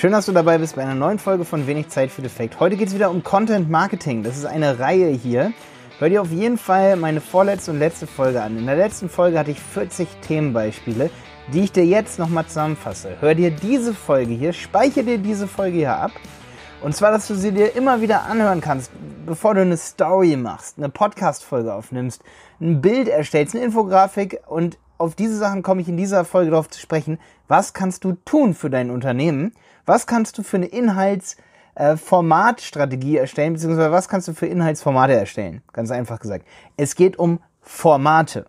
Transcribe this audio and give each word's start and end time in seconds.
Schön, 0.00 0.12
dass 0.12 0.26
du 0.26 0.32
dabei 0.32 0.58
bist 0.58 0.76
bei 0.76 0.82
einer 0.82 0.94
neuen 0.94 1.18
Folge 1.18 1.44
von 1.44 1.66
Wenig 1.66 1.88
Zeit 1.88 2.12
für 2.12 2.22
Defekt. 2.22 2.60
Heute 2.60 2.76
geht 2.76 2.86
es 2.86 2.94
wieder 2.94 3.10
um 3.10 3.24
Content 3.24 3.68
Marketing. 3.68 4.22
Das 4.22 4.36
ist 4.36 4.44
eine 4.44 4.78
Reihe 4.78 5.08
hier. 5.08 5.52
Hör 5.98 6.08
dir 6.08 6.22
auf 6.22 6.30
jeden 6.30 6.56
Fall 6.56 6.94
meine 6.94 7.20
vorletzte 7.20 7.72
und 7.72 7.80
letzte 7.80 8.06
Folge 8.06 8.40
an. 8.40 8.56
In 8.56 8.66
der 8.66 8.76
letzten 8.76 9.08
Folge 9.08 9.36
hatte 9.36 9.50
ich 9.50 9.58
40 9.58 10.06
Themenbeispiele, 10.20 11.10
die 11.52 11.62
ich 11.62 11.72
dir 11.72 11.84
jetzt 11.84 12.20
nochmal 12.20 12.46
zusammenfasse. 12.46 13.16
Hör 13.18 13.34
dir 13.34 13.50
diese 13.50 13.92
Folge 13.92 14.34
hier, 14.34 14.52
speichere 14.52 15.02
dir 15.02 15.18
diese 15.18 15.48
Folge 15.48 15.78
hier 15.78 15.96
ab. 15.96 16.12
Und 16.80 16.94
zwar, 16.94 17.10
dass 17.10 17.26
du 17.26 17.34
sie 17.34 17.50
dir 17.50 17.74
immer 17.74 18.00
wieder 18.00 18.22
anhören 18.22 18.60
kannst, 18.60 18.92
bevor 19.26 19.54
du 19.54 19.62
eine 19.62 19.76
Story 19.76 20.36
machst, 20.36 20.78
eine 20.78 20.90
Podcast-Folge 20.90 21.74
aufnimmst, 21.74 22.22
ein 22.60 22.80
Bild 22.80 23.08
erstellst, 23.08 23.56
eine 23.56 23.64
Infografik 23.64 24.38
und 24.46 24.78
auf 24.98 25.14
diese 25.14 25.36
Sachen 25.36 25.62
komme 25.62 25.80
ich 25.80 25.88
in 25.88 25.96
dieser 25.96 26.24
Folge 26.24 26.50
darauf 26.50 26.68
zu 26.68 26.80
sprechen. 26.80 27.18
Was 27.46 27.72
kannst 27.72 28.02
du 28.04 28.14
tun 28.24 28.54
für 28.54 28.68
dein 28.68 28.90
Unternehmen? 28.90 29.52
Was 29.86 30.06
kannst 30.06 30.36
du 30.36 30.42
für 30.42 30.56
eine 30.56 30.66
Inhaltsformatstrategie 30.66 33.16
äh, 33.16 33.20
erstellen, 33.20 33.52
beziehungsweise 33.54 33.92
was 33.92 34.08
kannst 34.08 34.28
du 34.28 34.34
für 34.34 34.46
Inhaltsformate 34.46 35.14
erstellen? 35.14 35.62
Ganz 35.72 35.90
einfach 35.90 36.20
gesagt. 36.20 36.44
Es 36.76 36.94
geht 36.94 37.18
um 37.18 37.40
Formate 37.60 38.46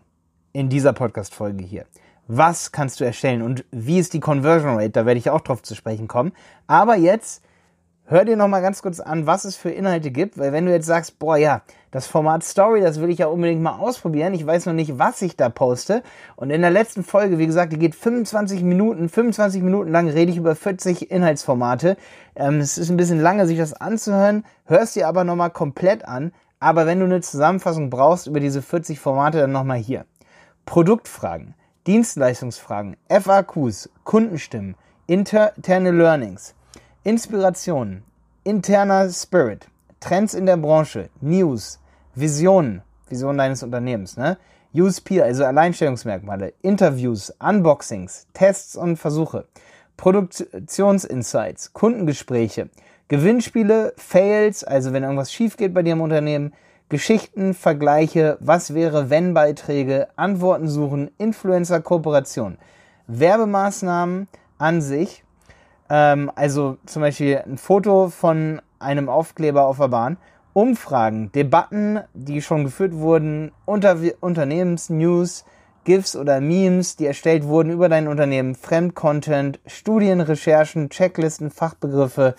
in 0.51 0.67
dieser 0.69 0.93
Podcast-Folge 0.93 1.63
hier. 1.63 1.85
Was 2.27 2.71
kannst 2.71 2.99
du 2.99 3.05
erstellen 3.05 3.41
und 3.41 3.65
wie 3.71 3.99
ist 3.99 4.13
die 4.13 4.19
Conversion 4.19 4.75
Rate? 4.75 4.91
Da 4.91 5.05
werde 5.05 5.19
ich 5.19 5.29
auch 5.29 5.41
drauf 5.41 5.63
zu 5.63 5.75
sprechen 5.75 6.07
kommen. 6.07 6.31
Aber 6.67 6.95
jetzt 6.95 7.43
hör 8.09 8.25
dir 8.25 8.35
noch 8.35 8.47
mal 8.47 8.61
ganz 8.61 8.81
kurz 8.81 8.99
an, 8.99 9.27
was 9.27 9.45
es 9.45 9.55
für 9.55 9.69
Inhalte 9.69 10.09
gibt, 10.09 10.39
weil 10.39 10.51
wenn 10.51 10.65
du 10.65 10.71
jetzt 10.71 10.87
sagst, 10.87 11.19
boah 11.19 11.37
ja, 11.37 11.61
das 11.91 12.07
Format 12.07 12.43
Story, 12.43 12.81
das 12.81 12.99
will 12.99 13.09
ich 13.11 13.19
ja 13.19 13.27
unbedingt 13.27 13.61
mal 13.61 13.77
ausprobieren, 13.77 14.33
ich 14.33 14.45
weiß 14.45 14.65
noch 14.65 14.73
nicht, 14.73 14.97
was 14.97 15.21
ich 15.21 15.37
da 15.37 15.49
poste. 15.49 16.01
Und 16.35 16.49
in 16.49 16.61
der 16.61 16.71
letzten 16.71 17.03
Folge, 17.03 17.37
wie 17.37 17.45
gesagt, 17.45 17.71
die 17.71 17.77
geht 17.77 17.93
25 17.93 18.63
Minuten, 18.63 19.09
25 19.09 19.61
Minuten 19.61 19.91
lang 19.91 20.09
rede 20.09 20.31
ich 20.31 20.37
über 20.37 20.55
40 20.55 21.11
Inhaltsformate. 21.11 21.97
Ähm, 22.35 22.59
es 22.59 22.79
ist 22.79 22.89
ein 22.89 22.97
bisschen 22.97 23.21
lange, 23.21 23.45
sich 23.45 23.59
das 23.59 23.73
anzuhören, 23.73 24.43
hörst 24.65 24.95
dir 24.95 25.07
aber 25.07 25.23
noch 25.23 25.35
mal 25.35 25.49
komplett 25.49 26.03
an, 26.05 26.31
aber 26.59 26.87
wenn 26.87 26.99
du 26.99 27.05
eine 27.05 27.21
Zusammenfassung 27.21 27.91
brauchst 27.91 28.25
über 28.25 28.39
diese 28.39 28.63
40 28.63 28.99
Formate, 28.99 29.37
dann 29.37 29.51
noch 29.51 29.63
mal 29.63 29.77
hier. 29.77 30.05
Produktfragen, 30.65 31.53
Dienstleistungsfragen, 31.85 32.97
FAQs, 33.07 33.89
Kundenstimmen, 34.03 34.75
interne 35.05 35.91
Learnings, 35.91 36.55
Inspiration, 37.05 38.03
interner 38.43 39.09
Spirit, 39.09 39.69
Trends 40.01 40.33
in 40.33 40.45
der 40.45 40.57
Branche, 40.57 41.07
News, 41.21 41.79
Visionen, 42.13 42.81
Vision 43.07 43.37
deines 43.37 43.63
Unternehmens, 43.63 44.17
ne? 44.17 44.37
USP, 44.73 45.21
also 45.21 45.45
Alleinstellungsmerkmale, 45.45 46.51
Interviews, 46.61 47.33
Unboxings, 47.39 48.27
Tests 48.33 48.75
und 48.75 48.97
Versuche, 48.97 49.45
Produktionsinsights, 49.95 51.71
Kundengespräche, 51.71 52.69
Gewinnspiele, 53.07 53.93
Fails, 53.95 54.65
also 54.65 54.91
wenn 54.91 55.03
irgendwas 55.03 55.31
schief 55.31 55.55
geht 55.55 55.73
bei 55.73 55.83
dir 55.83 55.93
im 55.93 56.01
Unternehmen, 56.01 56.53
Geschichten, 56.89 57.53
Vergleiche, 57.53 58.37
was 58.41 58.73
wäre 58.73 59.09
wenn 59.09 59.33
Beiträge, 59.33 60.09
Antworten 60.17 60.67
suchen, 60.67 61.11
Influencer 61.17 61.79
Kooperation, 61.79 62.57
Werbemaßnahmen 63.07 64.27
an 64.57 64.81
sich, 64.81 65.23
ähm, 65.89 66.31
also 66.35 66.77
zum 66.85 67.01
Beispiel 67.01 67.41
ein 67.45 67.57
Foto 67.57 68.09
von 68.09 68.61
einem 68.79 69.09
Aufkleber 69.09 69.65
auf 69.65 69.77
der 69.77 69.87
Bahn, 69.89 70.17
Umfragen, 70.53 71.31
Debatten, 71.31 71.99
die 72.13 72.41
schon 72.41 72.63
geführt 72.63 72.93
wurden, 72.93 73.51
Unter 73.65 73.97
Unternehmensnews, 74.19 75.45
GIFs 75.83 76.15
oder 76.15 76.41
Memes, 76.41 76.95
die 76.95 77.05
erstellt 77.05 77.45
wurden 77.45 77.71
über 77.71 77.89
dein 77.89 78.07
Unternehmen, 78.07 78.55
Fremdcontent, 78.55 79.59
Studien, 79.65 80.21
Recherchen, 80.21 80.89
Checklisten, 80.89 81.51
Fachbegriffe, 81.51 82.35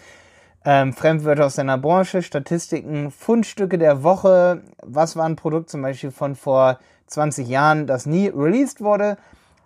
ähm, 0.65 0.93
Fremdwörter 0.93 1.47
aus 1.47 1.57
deiner 1.57 1.79
Branche, 1.79 2.23
Statistiken, 2.23 3.11
Fundstücke 3.11 3.79
der 3.79 4.03
Woche, 4.03 4.63
was 4.83 5.17
war 5.17 5.25
ein 5.25 5.37
Produkt 5.37 5.71
zum 5.71 5.83
Beispiel 5.83 6.11
von 6.11 6.35
vor 6.35 6.79
20 7.07 7.49
Jahren, 7.49 7.87
das 7.87 8.07
nie 8.07 8.29
released 8.29 8.81
wurde, 8.83 9.17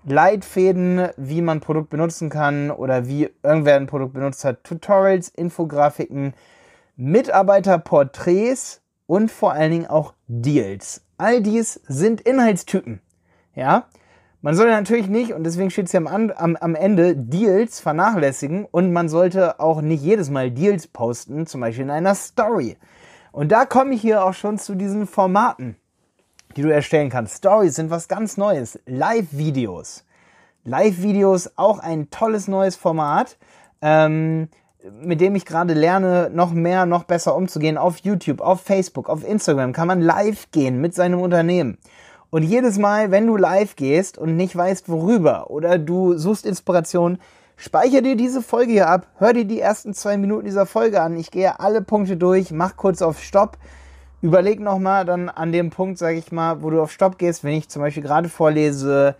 Leitfäden, 0.04 1.08
wie 1.16 1.40
man 1.40 1.58
ein 1.58 1.60
Produkt 1.60 1.90
benutzen 1.90 2.28
kann 2.30 2.70
oder 2.70 3.06
wie 3.06 3.30
irgendwer 3.42 3.76
ein 3.76 3.86
Produkt 3.86 4.14
benutzt 4.14 4.44
hat, 4.44 4.64
Tutorials, 4.64 5.28
Infografiken, 5.28 6.34
Mitarbeiterporträts 6.96 8.82
und 9.06 9.30
vor 9.30 9.52
allen 9.52 9.72
Dingen 9.72 9.86
auch 9.86 10.14
Deals. 10.28 11.02
All 11.16 11.42
dies 11.42 11.80
sind 11.88 12.20
Inhaltstypen. 12.20 13.00
Ja, 13.54 13.86
man 14.42 14.54
soll 14.54 14.68
natürlich 14.68 15.08
nicht, 15.08 15.32
und 15.32 15.44
deswegen 15.44 15.70
steht 15.70 15.86
es 15.86 15.92
ja 15.92 16.00
am, 16.00 16.30
am, 16.30 16.56
am 16.56 16.74
Ende, 16.74 17.16
Deals 17.16 17.80
vernachlässigen 17.80 18.66
und 18.70 18.92
man 18.92 19.08
sollte 19.08 19.58
auch 19.58 19.80
nicht 19.80 20.02
jedes 20.02 20.28
Mal 20.28 20.50
Deals 20.50 20.86
posten, 20.86 21.46
zum 21.46 21.62
Beispiel 21.62 21.84
in 21.84 21.90
einer 21.90 22.14
Story. 22.14 22.76
Und 23.32 23.52
da 23.52 23.64
komme 23.64 23.94
ich 23.94 24.02
hier 24.02 24.24
auch 24.24 24.34
schon 24.34 24.58
zu 24.58 24.74
diesen 24.74 25.06
Formaten 25.06 25.76
die 26.56 26.62
du 26.62 26.72
erstellen 26.72 27.10
kannst. 27.10 27.38
Stories 27.38 27.74
sind 27.74 27.90
was 27.90 28.08
ganz 28.08 28.36
Neues. 28.36 28.78
Live-Videos. 28.86 30.04
Live-Videos, 30.64 31.52
auch 31.56 31.78
ein 31.78 32.10
tolles 32.10 32.48
neues 32.48 32.76
Format, 32.76 33.36
ähm, 33.82 34.48
mit 35.00 35.20
dem 35.20 35.34
ich 35.34 35.44
gerade 35.44 35.74
lerne, 35.74 36.30
noch 36.32 36.52
mehr, 36.52 36.86
noch 36.86 37.04
besser 37.04 37.36
umzugehen. 37.36 37.78
Auf 37.78 37.98
YouTube, 37.98 38.40
auf 38.40 38.60
Facebook, 38.60 39.08
auf 39.08 39.26
Instagram 39.26 39.72
kann 39.72 39.88
man 39.88 40.00
live 40.00 40.50
gehen 40.52 40.80
mit 40.80 40.94
seinem 40.94 41.20
Unternehmen. 41.20 41.78
Und 42.30 42.42
jedes 42.42 42.78
Mal, 42.78 43.10
wenn 43.10 43.26
du 43.26 43.36
live 43.36 43.76
gehst 43.76 44.18
und 44.18 44.36
nicht 44.36 44.56
weißt, 44.56 44.88
worüber, 44.88 45.50
oder 45.50 45.78
du 45.78 46.16
suchst 46.16 46.44
Inspiration, 46.44 47.18
speicher 47.56 48.02
dir 48.02 48.16
diese 48.16 48.42
Folge 48.42 48.72
hier 48.72 48.88
ab, 48.88 49.06
hör 49.18 49.32
dir 49.32 49.44
die 49.44 49.60
ersten 49.60 49.94
zwei 49.94 50.16
Minuten 50.16 50.46
dieser 50.46 50.66
Folge 50.66 51.00
an. 51.00 51.16
Ich 51.16 51.30
gehe 51.30 51.60
alle 51.60 51.80
Punkte 51.80 52.16
durch, 52.16 52.50
mach 52.50 52.76
kurz 52.76 53.02
auf 53.02 53.22
Stopp 53.22 53.56
überleg 54.24 54.58
nochmal 54.58 55.04
dann 55.04 55.28
an 55.28 55.52
dem 55.52 55.68
Punkt, 55.68 55.98
sage 55.98 56.16
ich 56.16 56.32
mal, 56.32 56.62
wo 56.62 56.70
du 56.70 56.80
auf 56.80 56.90
Stopp 56.90 57.18
gehst, 57.18 57.44
wenn 57.44 57.52
ich 57.52 57.68
zum 57.68 57.82
Beispiel 57.82 58.02
gerade 58.02 58.30
vorlese, 58.30 59.16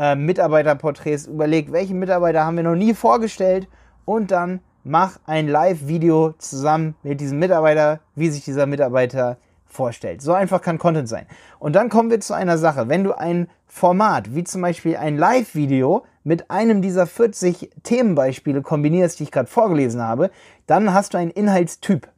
äh, 0.00 0.16
Mitarbeiterporträts, 0.16 1.28
überleg, 1.28 1.70
welche 1.70 1.94
Mitarbeiter 1.94 2.44
haben 2.44 2.56
wir 2.56 2.64
noch 2.64 2.74
nie 2.74 2.92
vorgestellt 2.92 3.68
und 4.04 4.32
dann 4.32 4.58
mach 4.82 5.20
ein 5.26 5.46
Live-Video 5.46 6.34
zusammen 6.38 6.96
mit 7.04 7.20
diesem 7.20 7.38
Mitarbeiter, 7.38 8.00
wie 8.16 8.30
sich 8.30 8.44
dieser 8.44 8.66
Mitarbeiter 8.66 9.36
vorstellt. 9.64 10.22
So 10.22 10.32
einfach 10.32 10.60
kann 10.60 10.78
Content 10.78 11.08
sein. 11.08 11.26
Und 11.60 11.76
dann 11.76 11.88
kommen 11.88 12.10
wir 12.10 12.18
zu 12.18 12.34
einer 12.34 12.58
Sache. 12.58 12.88
Wenn 12.88 13.04
du 13.04 13.12
ein 13.12 13.48
Format, 13.68 14.34
wie 14.34 14.42
zum 14.42 14.62
Beispiel 14.62 14.96
ein 14.96 15.16
Live-Video, 15.16 16.04
mit 16.24 16.50
einem 16.50 16.82
dieser 16.82 17.06
40 17.06 17.70
Themenbeispiele 17.84 18.62
kombinierst, 18.62 19.20
die 19.20 19.22
ich 19.22 19.30
gerade 19.30 19.48
vorgelesen 19.48 20.02
habe, 20.02 20.32
dann 20.66 20.92
hast 20.92 21.14
du 21.14 21.18
einen 21.18 21.30
Inhaltstyp. 21.30 22.08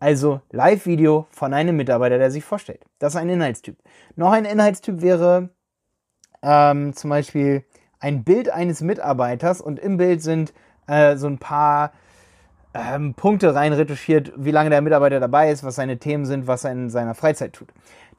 Also 0.00 0.40
Live-Video 0.50 1.26
von 1.30 1.52
einem 1.52 1.76
Mitarbeiter, 1.76 2.16
der 2.16 2.30
sich 2.30 2.42
vorstellt. 2.42 2.80
Das 2.98 3.14
ist 3.14 3.20
ein 3.20 3.28
Inhaltstyp. 3.28 3.76
Noch 4.16 4.32
ein 4.32 4.46
Inhaltstyp 4.46 5.02
wäre 5.02 5.50
ähm, 6.42 6.94
zum 6.94 7.10
Beispiel 7.10 7.64
ein 8.00 8.24
Bild 8.24 8.48
eines 8.50 8.80
Mitarbeiters 8.80 9.60
und 9.60 9.78
im 9.78 9.98
Bild 9.98 10.22
sind 10.22 10.54
äh, 10.86 11.16
so 11.16 11.26
ein 11.26 11.36
paar 11.36 11.92
ähm, 12.72 13.12
Punkte 13.12 13.54
rein 13.54 13.74
retuschiert, 13.74 14.32
wie 14.36 14.52
lange 14.52 14.70
der 14.70 14.80
Mitarbeiter 14.80 15.20
dabei 15.20 15.50
ist, 15.50 15.64
was 15.64 15.74
seine 15.74 15.98
Themen 15.98 16.24
sind, 16.24 16.46
was 16.46 16.64
er 16.64 16.72
in 16.72 16.88
seiner 16.88 17.14
Freizeit 17.14 17.52
tut. 17.52 17.68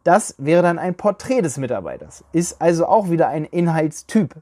Das 0.03 0.35
wäre 0.37 0.61
dann 0.61 0.77
ein 0.77 0.95
Porträt 0.95 1.41
des 1.41 1.57
Mitarbeiters. 1.57 2.23
Ist 2.31 2.61
also 2.61 2.85
auch 2.85 3.09
wieder 3.09 3.29
ein 3.29 3.45
Inhaltstyp. 3.45 4.35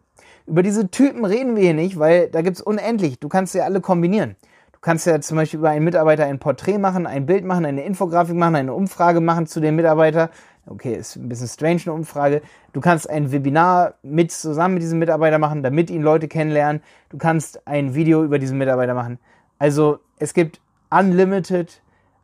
Über 0.45 0.63
diese 0.63 0.89
Typen 0.89 1.23
reden 1.23 1.55
wir 1.55 1.63
hier 1.63 1.73
nicht, 1.73 1.99
weil 1.99 2.29
da 2.29 2.41
gibt 2.41 2.57
es 2.57 2.61
unendlich. 2.61 3.19
Du 3.19 3.29
kannst 3.29 3.53
sie 3.53 3.61
alle 3.61 3.79
kombinieren. 3.79 4.35
Du 4.79 4.85
kannst 4.85 5.05
ja 5.05 5.19
zum 5.19 5.35
Beispiel 5.35 5.59
über 5.59 5.71
einen 5.71 5.83
Mitarbeiter 5.83 6.23
ein 6.25 6.39
Porträt 6.39 6.77
machen, 6.77 7.05
ein 7.05 7.25
Bild 7.25 7.43
machen, 7.43 7.65
eine 7.65 7.83
Infografik 7.83 8.37
machen, 8.37 8.55
eine 8.55 8.73
Umfrage 8.73 9.19
machen 9.19 9.45
zu 9.45 9.59
dem 9.59 9.75
Mitarbeiter. 9.75 10.29
Okay, 10.67 10.95
ist 10.95 11.17
ein 11.17 11.27
bisschen 11.27 11.49
strange 11.49 11.81
eine 11.87 11.93
Umfrage. 11.95 12.41
Du 12.71 12.79
kannst 12.79 13.09
ein 13.09 13.33
Webinar 13.33 13.95
mit 14.03 14.31
zusammen 14.31 14.75
mit 14.75 14.83
diesem 14.83 14.99
Mitarbeiter 14.99 15.37
machen, 15.37 15.63
damit 15.63 15.89
ihn 15.89 16.01
Leute 16.01 16.29
kennenlernen. 16.29 16.81
Du 17.09 17.17
kannst 17.17 17.67
ein 17.67 17.93
Video 17.93 18.23
über 18.23 18.39
diesen 18.39 18.57
Mitarbeiter 18.57 18.93
machen. 18.93 19.19
Also 19.57 19.99
es 20.17 20.33
gibt 20.33 20.61
unlimited 20.89 21.81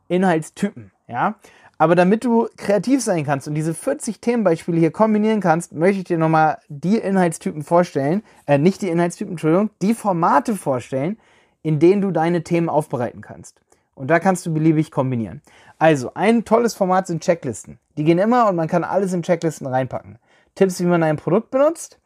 Inhaltstypen, 0.07 0.94
ja. 1.10 1.36
Aber 1.78 1.96
damit 1.96 2.24
du 2.24 2.48
kreativ 2.56 3.04
sein 3.04 3.25
kannst 3.25 3.50
und 3.50 3.56
diese 3.56 3.74
40 3.74 4.22
Themenbeispiele 4.22 4.80
hier 4.80 4.92
kombinieren 4.92 5.42
kannst, 5.42 5.74
möchte 5.74 5.98
ich 5.98 6.04
dir 6.06 6.18
nochmal 6.18 6.60
die 6.69 7.00
Inhaltstypen 7.00 7.63
vorstellen, 7.63 8.24
äh, 8.46 8.57
nicht 8.57 8.81
die 8.81 8.88
Inhaltstypen, 8.88 9.34
Entschuldigung, 9.34 9.72
die 9.81 9.94
Formate 9.94 10.56
vorstellen, 10.56 11.18
in 11.66 11.80
denen 11.80 12.00
du 12.00 12.12
deine 12.12 12.44
Themen 12.44 12.70
aufbereiten 12.70 13.22
kannst. 13.22 13.60
Und 13.96 14.08
da 14.08 14.20
kannst 14.20 14.46
du 14.46 14.54
beliebig 14.54 14.92
kombinieren. 14.92 15.42
Also, 15.80 16.12
ein 16.14 16.46
tolles 16.46 16.76
Format 16.76 17.08
sind 17.08 17.24
Checklisten. 17.24 17.80
Die 17.98 18.04
gehen 18.04 18.20
immer 18.20 18.48
und 18.48 18.56
man 18.56 18.68
kann 18.68 18.84
alles 18.84 19.14
in 19.14 19.24
Checklisten 19.24 19.66
reinpacken. 19.66 20.20
Tipps, 20.54 20.80
wie 20.80 20.86
man 20.86 21.02
ein 21.02 21.16
Produkt 21.16 21.50
benutzt. 21.50 22.00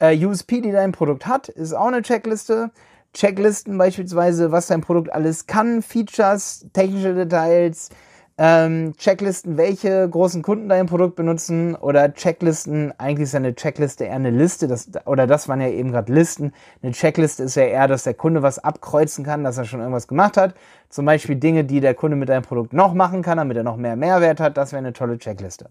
Äh, 0.00 0.26
USP, 0.26 0.60
die 0.60 0.72
dein 0.72 0.90
Produkt 0.90 1.28
hat, 1.28 1.48
ist 1.48 1.72
auch 1.72 1.86
eine 1.86 2.02
Checkliste. 2.02 2.72
Checklisten 3.14 3.78
beispielsweise, 3.78 4.50
was 4.50 4.66
dein 4.66 4.80
Produkt 4.80 5.12
alles 5.12 5.46
kann, 5.46 5.82
Features, 5.82 6.66
technische 6.72 7.14
Details, 7.14 7.90
ähm, 8.38 8.94
Checklisten, 8.98 9.56
welche 9.56 10.06
großen 10.08 10.42
Kunden 10.42 10.68
dein 10.68 10.86
Produkt 10.86 11.16
benutzen 11.16 11.74
oder 11.74 12.12
Checklisten, 12.12 12.92
eigentlich 12.98 13.24
ist 13.24 13.32
ja 13.32 13.38
eine 13.38 13.54
Checkliste 13.54 14.04
eher 14.04 14.14
eine 14.14 14.30
Liste, 14.30 14.68
das, 14.68 14.90
oder 15.06 15.26
das 15.26 15.48
waren 15.48 15.60
ja 15.60 15.68
eben 15.68 15.90
gerade 15.90 16.12
Listen. 16.12 16.52
Eine 16.82 16.92
Checkliste 16.92 17.44
ist 17.44 17.54
ja 17.54 17.64
eher, 17.64 17.88
dass 17.88 18.04
der 18.04 18.12
Kunde 18.12 18.42
was 18.42 18.58
abkreuzen 18.58 19.24
kann, 19.24 19.42
dass 19.42 19.56
er 19.56 19.64
schon 19.64 19.80
irgendwas 19.80 20.06
gemacht 20.06 20.36
hat. 20.36 20.54
Zum 20.90 21.06
Beispiel 21.06 21.36
Dinge, 21.36 21.64
die 21.64 21.80
der 21.80 21.94
Kunde 21.94 22.16
mit 22.16 22.28
deinem 22.28 22.42
Produkt 22.42 22.74
noch 22.74 22.92
machen 22.92 23.22
kann, 23.22 23.38
damit 23.38 23.56
er 23.56 23.62
noch 23.62 23.76
mehr 23.76 23.96
Mehrwert 23.96 24.38
hat. 24.38 24.58
Das 24.58 24.72
wäre 24.72 24.78
eine 24.78 24.92
tolle 24.92 25.16
Checkliste. 25.16 25.70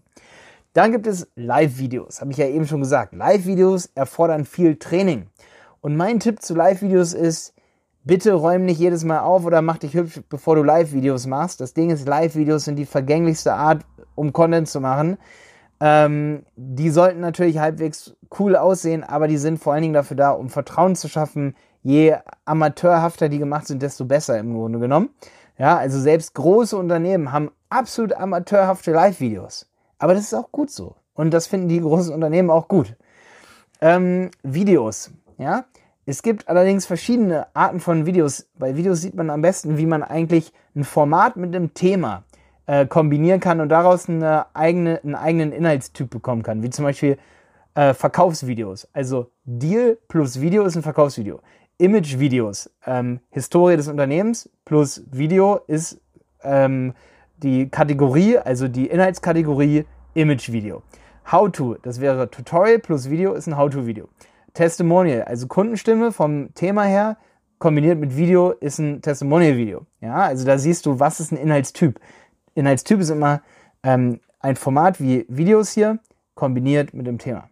Dann 0.72 0.90
gibt 0.90 1.06
es 1.06 1.28
Live-Videos, 1.36 2.20
habe 2.20 2.32
ich 2.32 2.36
ja 2.36 2.48
eben 2.48 2.66
schon 2.66 2.80
gesagt. 2.80 3.14
Live-Videos 3.14 3.90
erfordern 3.94 4.44
viel 4.44 4.76
Training. 4.76 5.28
Und 5.80 5.96
mein 5.96 6.18
Tipp 6.18 6.42
zu 6.42 6.54
Live-Videos 6.54 7.14
ist, 7.14 7.54
bitte 8.06 8.32
räum 8.32 8.64
nicht 8.64 8.78
jedes 8.78 9.04
Mal 9.04 9.20
auf 9.20 9.44
oder 9.44 9.60
mach 9.60 9.78
dich 9.78 9.94
hübsch, 9.94 10.20
bevor 10.30 10.54
du 10.54 10.62
Live-Videos 10.62 11.26
machst. 11.26 11.60
Das 11.60 11.74
Ding 11.74 11.90
ist, 11.90 12.06
Live-Videos 12.06 12.64
sind 12.64 12.76
die 12.76 12.86
vergänglichste 12.86 13.52
Art, 13.52 13.84
um 14.14 14.32
Content 14.32 14.68
zu 14.68 14.80
machen. 14.80 15.18
Ähm, 15.80 16.44
die 16.56 16.90
sollten 16.90 17.20
natürlich 17.20 17.58
halbwegs 17.58 18.16
cool 18.38 18.56
aussehen, 18.56 19.04
aber 19.04 19.28
die 19.28 19.36
sind 19.36 19.58
vor 19.58 19.72
allen 19.72 19.82
Dingen 19.82 19.94
dafür 19.94 20.16
da, 20.16 20.30
um 20.30 20.48
Vertrauen 20.48 20.94
zu 20.94 21.08
schaffen. 21.08 21.54
Je 21.82 22.16
amateurhafter 22.44 23.28
die 23.28 23.38
gemacht 23.38 23.66
sind, 23.66 23.82
desto 23.82 24.04
besser 24.04 24.38
im 24.38 24.54
Grunde 24.54 24.78
genommen. 24.78 25.10
Ja, 25.58 25.76
also 25.76 26.00
selbst 26.00 26.34
große 26.34 26.76
Unternehmen 26.76 27.32
haben 27.32 27.50
absolut 27.70 28.12
amateurhafte 28.12 28.92
Live-Videos. 28.92 29.66
Aber 29.98 30.14
das 30.14 30.24
ist 30.24 30.34
auch 30.34 30.52
gut 30.52 30.70
so. 30.70 30.94
Und 31.14 31.32
das 31.32 31.46
finden 31.46 31.68
die 31.68 31.80
großen 31.80 32.14
Unternehmen 32.14 32.50
auch 32.50 32.68
gut. 32.68 32.94
Ähm, 33.80 34.30
Videos, 34.42 35.10
ja. 35.38 35.64
Es 36.08 36.22
gibt 36.22 36.46
allerdings 36.46 36.86
verschiedene 36.86 37.48
Arten 37.52 37.80
von 37.80 38.06
Videos. 38.06 38.48
Bei 38.56 38.76
Videos 38.76 39.00
sieht 39.00 39.16
man 39.16 39.28
am 39.28 39.42
besten, 39.42 39.76
wie 39.76 39.86
man 39.86 40.04
eigentlich 40.04 40.52
ein 40.76 40.84
Format 40.84 41.36
mit 41.36 41.54
einem 41.54 41.74
Thema 41.74 42.22
äh, 42.66 42.86
kombinieren 42.86 43.40
kann 43.40 43.60
und 43.60 43.70
daraus 43.70 44.08
eine 44.08 44.46
eigene, 44.54 45.00
einen 45.02 45.16
eigenen 45.16 45.50
Inhaltstyp 45.50 46.08
bekommen 46.08 46.44
kann, 46.44 46.62
wie 46.62 46.70
zum 46.70 46.84
Beispiel 46.84 47.18
äh, 47.74 47.92
Verkaufsvideos. 47.92 48.86
Also 48.92 49.32
Deal 49.44 49.98
plus 50.06 50.40
Video 50.40 50.64
ist 50.64 50.76
ein 50.76 50.82
Verkaufsvideo. 50.82 51.40
Image-Videos, 51.78 52.70
ähm, 52.86 53.18
Historie 53.30 53.76
des 53.76 53.88
Unternehmens 53.88 54.48
plus 54.64 55.02
Video 55.10 55.58
ist 55.66 56.00
ähm, 56.44 56.94
die 57.38 57.68
Kategorie, 57.68 58.38
also 58.38 58.68
die 58.68 58.86
Inhaltskategorie 58.86 59.84
Image-Video. 60.14 60.84
How-to, 61.32 61.78
das 61.82 62.00
wäre 62.00 62.30
Tutorial 62.30 62.78
plus 62.78 63.10
Video 63.10 63.34
ist 63.34 63.48
ein 63.48 63.56
How-to-Video. 63.56 64.08
Testimonial, 64.56 65.22
also 65.24 65.46
Kundenstimme 65.48 66.12
vom 66.12 66.54
Thema 66.54 66.84
her, 66.84 67.18
kombiniert 67.58 67.98
mit 67.98 68.16
Video 68.16 68.52
ist 68.52 68.78
ein 68.78 69.02
Testimonial-Video. 69.02 69.84
Ja, 70.00 70.14
also 70.14 70.46
da 70.46 70.56
siehst 70.56 70.86
du, 70.86 70.98
was 70.98 71.20
ist 71.20 71.30
ein 71.30 71.36
Inhaltstyp. 71.36 72.00
Inhaltstyp 72.54 73.00
ist 73.00 73.10
immer 73.10 73.42
ähm, 73.82 74.18
ein 74.40 74.56
Format 74.56 74.98
wie 74.98 75.26
Videos 75.28 75.72
hier, 75.72 75.98
kombiniert 76.34 76.94
mit 76.94 77.06
dem 77.06 77.18
Thema. 77.18 77.50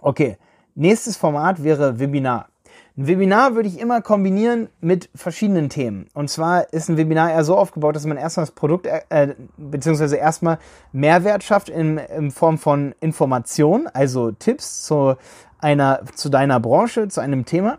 Okay, 0.00 0.38
nächstes 0.74 1.18
Format 1.18 1.62
wäre 1.62 2.00
Webinar. 2.00 2.48
Ein 2.96 3.08
Webinar 3.08 3.54
würde 3.54 3.68
ich 3.68 3.78
immer 3.78 4.00
kombinieren 4.00 4.70
mit 4.80 5.10
verschiedenen 5.14 5.68
Themen. 5.68 6.06
Und 6.14 6.30
zwar 6.30 6.72
ist 6.72 6.88
ein 6.88 6.96
Webinar 6.96 7.30
eher 7.30 7.44
so 7.44 7.56
aufgebaut, 7.58 7.94
dass 7.94 8.06
man 8.06 8.16
erstmal 8.16 8.46
das 8.46 8.54
Produkt, 8.54 8.86
äh, 8.86 9.34
beziehungsweise 9.58 10.16
erstmal 10.16 10.58
Mehrwert 10.92 11.44
schafft 11.44 11.68
in, 11.68 11.98
in 11.98 12.30
Form 12.30 12.56
von 12.56 12.94
Information, 13.00 13.86
also 13.92 14.30
Tipps 14.30 14.84
zu 14.84 15.16
einer, 15.58 16.00
zu 16.14 16.28
deiner 16.28 16.60
Branche, 16.60 17.08
zu 17.08 17.20
einem 17.20 17.44
Thema. 17.44 17.78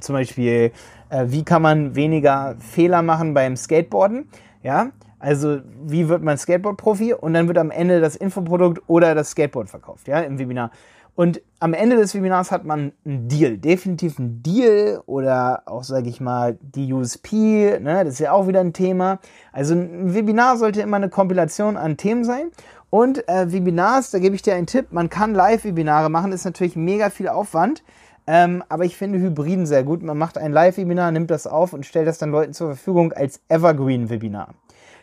Zum 0.00 0.14
Beispiel, 0.14 0.72
äh, 1.10 1.26
wie 1.26 1.44
kann 1.44 1.62
man 1.62 1.94
weniger 1.94 2.56
Fehler 2.58 3.02
machen 3.02 3.34
beim 3.34 3.56
Skateboarden? 3.56 4.28
Ja, 4.62 4.90
also 5.18 5.58
wie 5.84 6.08
wird 6.08 6.22
man 6.22 6.38
Skateboard-Profi? 6.38 7.14
Und 7.14 7.34
dann 7.34 7.46
wird 7.46 7.58
am 7.58 7.70
Ende 7.70 8.00
das 8.00 8.16
Infoprodukt 8.16 8.82
oder 8.88 9.14
das 9.14 9.30
Skateboard 9.30 9.68
verkauft, 9.68 10.08
ja, 10.08 10.20
im 10.20 10.38
Webinar. 10.38 10.70
Und 11.14 11.42
am 11.58 11.74
Ende 11.74 11.96
des 11.96 12.14
Webinars 12.14 12.50
hat 12.50 12.64
man 12.64 12.92
einen 13.04 13.28
Deal, 13.28 13.58
definitiv 13.58 14.18
einen 14.18 14.42
Deal 14.42 15.02
oder 15.04 15.64
auch, 15.66 15.84
sage 15.84 16.08
ich 16.08 16.20
mal, 16.20 16.56
die 16.62 16.92
USP, 16.92 17.78
ne, 17.78 18.04
das 18.04 18.14
ist 18.14 18.20
ja 18.20 18.32
auch 18.32 18.48
wieder 18.48 18.60
ein 18.60 18.72
Thema. 18.72 19.18
Also 19.52 19.74
ein 19.74 20.14
Webinar 20.14 20.56
sollte 20.56 20.80
immer 20.80 20.96
eine 20.96 21.10
Kompilation 21.10 21.76
an 21.76 21.98
Themen 21.98 22.24
sein. 22.24 22.50
Und 22.90 23.28
äh, 23.28 23.52
Webinars, 23.52 24.10
da 24.10 24.18
gebe 24.18 24.34
ich 24.34 24.42
dir 24.42 24.54
einen 24.54 24.66
Tipp, 24.66 24.88
man 24.90 25.08
kann 25.08 25.32
Live-Webinare 25.32 26.10
machen, 26.10 26.32
ist 26.32 26.44
natürlich 26.44 26.76
mega 26.76 27.10
viel 27.10 27.28
Aufwand. 27.28 27.82
Ähm, 28.26 28.62
aber 28.68 28.84
ich 28.84 28.96
finde 28.96 29.18
Hybriden 29.18 29.66
sehr 29.66 29.82
gut. 29.82 30.02
Man 30.02 30.18
macht 30.18 30.38
ein 30.38 30.52
Live-Webinar, 30.52 31.10
nimmt 31.10 31.30
das 31.30 31.46
auf 31.46 31.72
und 31.72 31.86
stellt 31.86 32.06
das 32.06 32.18
dann 32.18 32.30
Leuten 32.30 32.52
zur 32.52 32.68
Verfügung 32.68 33.12
als 33.12 33.40
Evergreen-Webinar. 33.48 34.54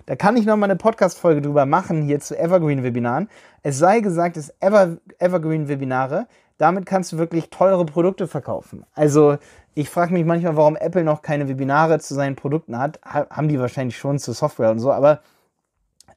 Da 0.06 0.16
kann 0.16 0.38
ich 0.38 0.46
noch 0.46 0.56
mal 0.56 0.66
eine 0.66 0.78
Podcast-Folge 0.78 1.42
drüber 1.42 1.66
machen, 1.66 2.04
hier 2.04 2.20
zu 2.22 2.38
Evergreen-Webinaren. 2.38 3.30
Es 3.64 3.78
sei 3.78 4.00
gesagt, 4.00 4.38
es 4.38 4.54
Ever 4.62 4.98
Evergreen-Webinare, 5.20 6.28
damit 6.58 6.86
kannst 6.86 7.12
du 7.12 7.18
wirklich 7.18 7.50
teure 7.50 7.86
Produkte 7.86 8.28
verkaufen. 8.28 8.86
Also 8.94 9.38
ich 9.74 9.90
frage 9.90 10.14
mich 10.14 10.26
manchmal, 10.26 10.56
warum 10.56 10.78
Apple 10.78 11.04
noch 11.04 11.22
keine 11.22 11.50
Webinare 11.50 12.00
zu 12.00 12.14
seinen 12.14 12.38
Produkten 12.38 12.80
hat. 12.80 13.00
Ha 13.04 13.28
haben 13.30 13.50
die 13.50 13.60
wahrscheinlich 13.60 13.98
schon 13.98 14.20
zu 14.20 14.32
Software 14.32 14.72
und 14.72 14.80
so, 14.80 14.92
aber 14.92 15.20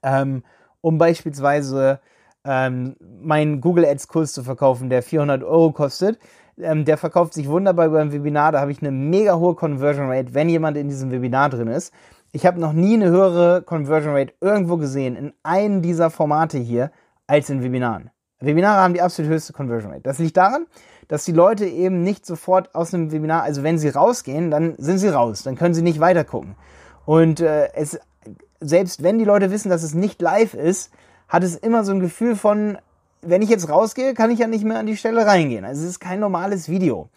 ähm, 0.05 0.45
um 0.81 0.99
beispielsweise 0.99 2.01
ähm, 2.45 2.97
meinen 3.01 3.61
Google 3.61 3.85
Ads 3.85 4.09
Kurs 4.09 4.33
zu 4.33 4.43
verkaufen, 4.43 4.91
der 4.91 5.03
400 5.03 5.43
Euro 5.43 5.73
kostet. 5.73 6.19
Ähm, 6.59 6.85
der 6.85 6.97
verkauft 6.97 7.35
sich 7.35 7.49
wunderbar 7.49 7.87
über 7.87 8.01
ein 8.01 8.13
Webinar. 8.13 8.53
Da 8.53 8.61
habe 8.61 8.73
ich 8.73 8.81
eine 8.81 8.91
mega 8.91 9.37
hohe 9.37 9.55
Conversion 9.55 10.11
Rate, 10.11 10.35
wenn 10.35 10.49
jemand 10.49 10.77
in 10.77 10.89
diesem 10.89 11.11
Webinar 11.11 11.51
drin 11.51 11.69
ist. 11.69 11.93
Ich 12.33 12.47
habe 12.47 12.61
noch 12.61 12.73
nie 12.73 12.95
eine 12.95 13.09
höhere 13.11 13.63
Conversion 13.63 14.15
Rate 14.15 14.35
irgendwo 14.41 14.77
gesehen 14.77 15.17
in 15.17 15.33
einem 15.43 15.83
dieser 15.83 16.11
Formate 16.11 16.59
hier 16.59 16.91
als 17.27 17.51
in 17.51 17.63
Webinaren. 17.63 18.11
Webinare 18.39 18.81
haben 18.81 18.95
die 18.95 19.03
absolut 19.03 19.31
höchste 19.33 19.53
Conversion 19.53 19.93
Rate. 19.93 20.03
Das 20.03 20.19
liegt 20.19 20.37
daran, 20.37 20.67
dass 21.09 21.25
die 21.25 21.33
Leute 21.33 21.67
eben 21.67 22.03
nicht 22.03 22.25
sofort 22.25 22.75
aus 22.75 22.93
dem 22.93 23.11
Webinar, 23.11 23.43
also 23.43 23.63
wenn 23.63 23.79
sie 23.79 23.89
rausgehen, 23.89 24.51
dann 24.51 24.75
sind 24.79 24.99
sie 24.99 25.09
raus, 25.09 25.43
dann 25.43 25.57
können 25.57 25.75
sie 25.75 25.83
nicht 25.83 26.01
weiter 26.01 26.25
gucken. 26.25 26.55
Und 27.05 27.41
äh, 27.41 27.69
es 27.75 27.99
selbst 28.61 29.03
wenn 29.03 29.19
die 29.19 29.25
Leute 29.25 29.51
wissen, 29.51 29.71
dass 29.71 29.83
es 29.83 29.95
nicht 29.95 30.21
live 30.23 30.55
ist, 30.55 30.93
hat 31.29 31.43
es 31.43 31.57
immer 31.57 31.85
so 31.85 31.93
ein 31.93 32.01
Gefühl 32.01 32.37
von, 32.37 32.79
wenn 33.23 33.43
ich 33.43 33.51
jetzt 33.51 33.69
rausgehe, 33.69 34.15
kann 34.15 34.31
ich 34.31 34.39
ja 34.39 34.47
nicht 34.47 34.65
mehr 34.65 34.79
an 34.79 34.87
die 34.87 34.97
Stelle 34.97 35.27
reingehen. 35.27 35.65
Also 35.65 35.83
es 35.83 35.91
ist 35.91 36.01
kein 36.01 36.21
normales 36.21 36.69
Video. 36.69 37.09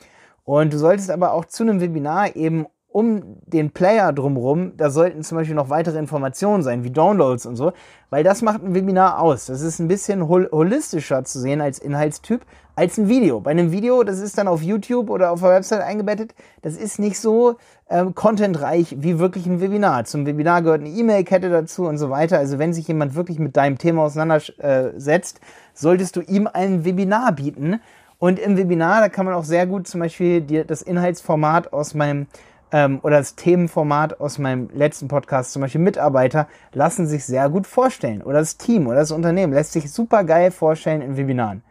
Und 0.45 0.73
du 0.73 0.77
solltest 0.77 1.09
aber 1.09 1.33
auch 1.33 1.45
zu 1.45 1.63
einem 1.63 1.79
Webinar 1.79 2.35
eben 2.35 2.65
um 2.93 3.37
den 3.47 3.71
Player 3.71 4.13
drumherum, 4.13 4.77
da 4.77 4.91
sollten 4.91 5.23
zum 5.23 5.37
Beispiel 5.39 5.55
noch 5.55 5.69
weitere 5.69 5.97
Informationen 5.97 6.61
sein, 6.61 6.83
wie 6.83 6.91
Downloads 6.91 7.47
und 7.47 7.55
so, 7.55 7.73
weil 8.11 8.23
das 8.23 8.43
macht 8.43 8.63
ein 8.63 8.75
Webinar 8.75 9.19
aus. 9.19 9.47
Das 9.47 9.61
ist 9.61 9.79
ein 9.79 9.87
bisschen 9.87 10.27
hol 10.27 10.47
holistischer 10.51 11.23
zu 11.23 11.39
sehen 11.39 11.59
als 11.59 11.79
Inhaltstyp, 11.79 12.45
als 12.75 12.97
ein 12.97 13.07
Video. 13.07 13.39
Bei 13.39 13.51
einem 13.51 13.71
Video, 13.71 14.03
das 14.03 14.19
ist 14.19 14.37
dann 14.37 14.47
auf 14.47 14.61
YouTube 14.61 15.09
oder 15.09 15.31
auf 15.31 15.41
der 15.41 15.51
Website 15.51 15.81
eingebettet, 15.81 16.33
das 16.61 16.75
ist 16.75 16.99
nicht 16.99 17.19
so 17.19 17.57
ähm, 17.89 18.15
contentreich 18.15 18.95
wie 18.99 19.19
wirklich 19.19 19.45
ein 19.45 19.61
Webinar. 19.61 20.05
Zum 20.05 20.25
Webinar 20.25 20.61
gehört 20.61 20.81
eine 20.81 20.89
E-Mail-Kette 20.89 21.49
dazu 21.49 21.85
und 21.85 21.97
so 21.97 22.09
weiter. 22.09 22.39
Also 22.39 22.57
wenn 22.59 22.73
sich 22.73 22.87
jemand 22.87 23.15
wirklich 23.15 23.39
mit 23.39 23.55
deinem 23.55 23.77
Thema 23.77 24.03
auseinandersetzt, 24.03 25.39
solltest 25.73 26.15
du 26.15 26.21
ihm 26.21 26.49
ein 26.51 26.85
Webinar 26.85 27.33
bieten. 27.33 27.79
Und 28.17 28.39
im 28.39 28.57
Webinar, 28.57 29.01
da 29.01 29.09
kann 29.09 29.25
man 29.25 29.35
auch 29.35 29.43
sehr 29.43 29.67
gut 29.67 29.87
zum 29.87 29.99
Beispiel 29.99 30.41
dir 30.41 30.63
das 30.63 30.81
Inhaltsformat 30.81 31.73
aus 31.73 31.93
meinem 31.93 32.27
ähm, 32.71 32.99
oder 33.03 33.17
das 33.17 33.35
Themenformat 33.35 34.19
aus 34.19 34.39
meinem 34.39 34.69
letzten 34.73 35.07
Podcast, 35.07 35.51
zum 35.51 35.61
Beispiel 35.61 35.81
Mitarbeiter, 35.81 36.47
lassen 36.71 37.05
sich 37.05 37.25
sehr 37.25 37.49
gut 37.49 37.67
vorstellen. 37.67 38.23
Oder 38.23 38.39
das 38.39 38.57
Team 38.57 38.87
oder 38.87 38.95
das 38.95 39.11
Unternehmen 39.11 39.53
lässt 39.53 39.73
sich 39.73 39.91
super 39.91 40.23
geil 40.23 40.51
vorstellen 40.51 41.01
in 41.01 41.17
Webinaren. 41.17 41.61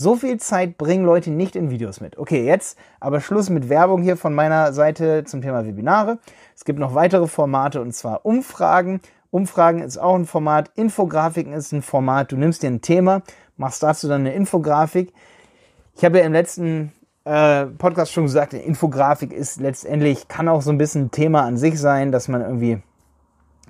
So 0.00 0.14
viel 0.14 0.38
Zeit 0.38 0.78
bringen 0.78 1.04
Leute 1.04 1.32
nicht 1.32 1.56
in 1.56 1.70
Videos 1.70 2.00
mit. 2.00 2.18
Okay, 2.18 2.44
jetzt 2.44 2.78
aber 3.00 3.20
Schluss 3.20 3.50
mit 3.50 3.68
Werbung 3.68 4.00
hier 4.00 4.16
von 4.16 4.32
meiner 4.32 4.72
Seite 4.72 5.24
zum 5.24 5.42
Thema 5.42 5.66
Webinare. 5.66 6.18
Es 6.54 6.64
gibt 6.64 6.78
noch 6.78 6.94
weitere 6.94 7.26
Formate 7.26 7.80
und 7.80 7.92
zwar 7.92 8.24
Umfragen. 8.24 9.00
Umfragen 9.32 9.80
ist 9.80 9.98
auch 9.98 10.14
ein 10.14 10.24
Format, 10.24 10.70
Infografiken 10.76 11.52
ist 11.52 11.72
ein 11.72 11.82
Format. 11.82 12.30
Du 12.30 12.36
nimmst 12.36 12.62
dir 12.62 12.70
ein 12.70 12.80
Thema, 12.80 13.22
machst 13.56 13.82
dazu 13.82 14.06
dann 14.06 14.20
eine 14.20 14.34
Infografik. 14.34 15.12
Ich 15.96 16.04
habe 16.04 16.20
ja 16.20 16.26
im 16.26 16.32
letzten 16.32 16.92
äh, 17.24 17.66
Podcast 17.66 18.12
schon 18.12 18.22
gesagt, 18.22 18.54
Infografik 18.54 19.32
ist 19.32 19.60
letztendlich, 19.60 20.28
kann 20.28 20.48
auch 20.48 20.62
so 20.62 20.70
ein 20.70 20.78
bisschen 20.78 21.06
ein 21.06 21.10
Thema 21.10 21.42
an 21.42 21.56
sich 21.56 21.76
sein, 21.76 22.12
dass 22.12 22.28
man 22.28 22.42
irgendwie, 22.42 22.80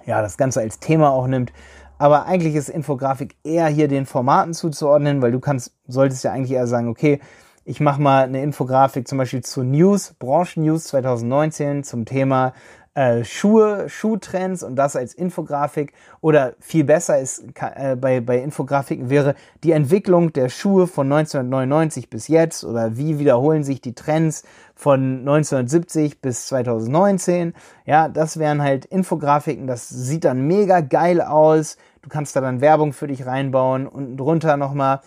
ja, 0.04 0.20
das 0.20 0.36
Ganze 0.36 0.60
als 0.60 0.78
Thema 0.78 1.08
auch 1.08 1.26
nimmt. 1.26 1.54
Aber 1.98 2.26
eigentlich 2.26 2.54
ist 2.54 2.68
Infografik 2.68 3.36
eher 3.44 3.66
hier 3.66 3.88
den 3.88 4.06
Formaten 4.06 4.54
zuzuordnen, 4.54 5.20
weil 5.20 5.32
du 5.32 5.40
kannst, 5.40 5.72
solltest 5.86 6.24
ja 6.24 6.32
eigentlich 6.32 6.52
eher 6.52 6.66
sagen, 6.66 6.88
okay, 6.88 7.20
ich 7.64 7.80
mache 7.80 8.00
mal 8.00 8.24
eine 8.24 8.42
Infografik 8.42 9.06
zum 9.06 9.18
Beispiel 9.18 9.42
zu 9.42 9.62
News, 9.62 10.14
Branchen-News 10.18 10.84
2019 10.84 11.84
zum 11.84 12.06
Thema 12.06 12.54
äh, 12.94 13.24
Schuhe, 13.24 13.88
Schuhtrends 13.88 14.62
und 14.62 14.76
das 14.76 14.96
als 14.96 15.14
Infografik 15.14 15.92
oder 16.20 16.54
viel 16.58 16.84
besser 16.84 17.18
ist 17.18 17.44
äh, 17.60 17.96
bei, 17.96 18.20
bei 18.20 18.38
Infografiken 18.38 19.08
wäre 19.08 19.34
die 19.62 19.72
Entwicklung 19.72 20.32
der 20.32 20.48
Schuhe 20.48 20.86
von 20.86 21.06
1999 21.12 22.10
bis 22.10 22.28
jetzt 22.28 22.64
oder 22.64 22.96
wie 22.96 23.18
wiederholen 23.18 23.62
sich 23.62 23.80
die 23.80 23.94
Trends 23.94 24.42
von 24.74 25.20
1970 25.20 26.20
bis 26.20 26.46
2019. 26.46 27.54
Ja, 27.84 28.08
das 28.08 28.38
wären 28.38 28.62
halt 28.62 28.84
Infografiken, 28.84 29.66
das 29.66 29.88
sieht 29.88 30.24
dann 30.24 30.46
mega 30.46 30.80
geil 30.80 31.20
aus. 31.20 31.76
Du 32.02 32.08
kannst 32.08 32.36
da 32.36 32.40
dann 32.40 32.60
Werbung 32.60 32.92
für 32.92 33.06
dich 33.06 33.26
reinbauen. 33.26 33.86
Unten 33.86 34.16
drunter 34.16 34.56
nochmal, 34.56 35.00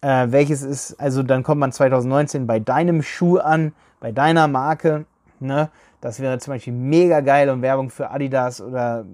äh, 0.00 0.26
welches 0.30 0.62
ist, 0.62 1.00
also 1.00 1.22
dann 1.22 1.42
kommt 1.42 1.60
man 1.60 1.72
2019 1.72 2.46
bei 2.46 2.60
deinem 2.60 3.02
Schuh 3.02 3.38
an, 3.38 3.72
bei 4.00 4.12
deiner 4.12 4.48
Marke. 4.48 5.06
Ne? 5.40 5.70
Das 6.02 6.18
wäre 6.18 6.36
zum 6.38 6.54
Beispiel 6.54 6.72
mega 6.72 7.20
geil 7.20 7.48
und 7.48 7.62
Werbung 7.62 7.88
für 7.88 8.10
Adidas 8.10 8.60
oder 8.60 9.06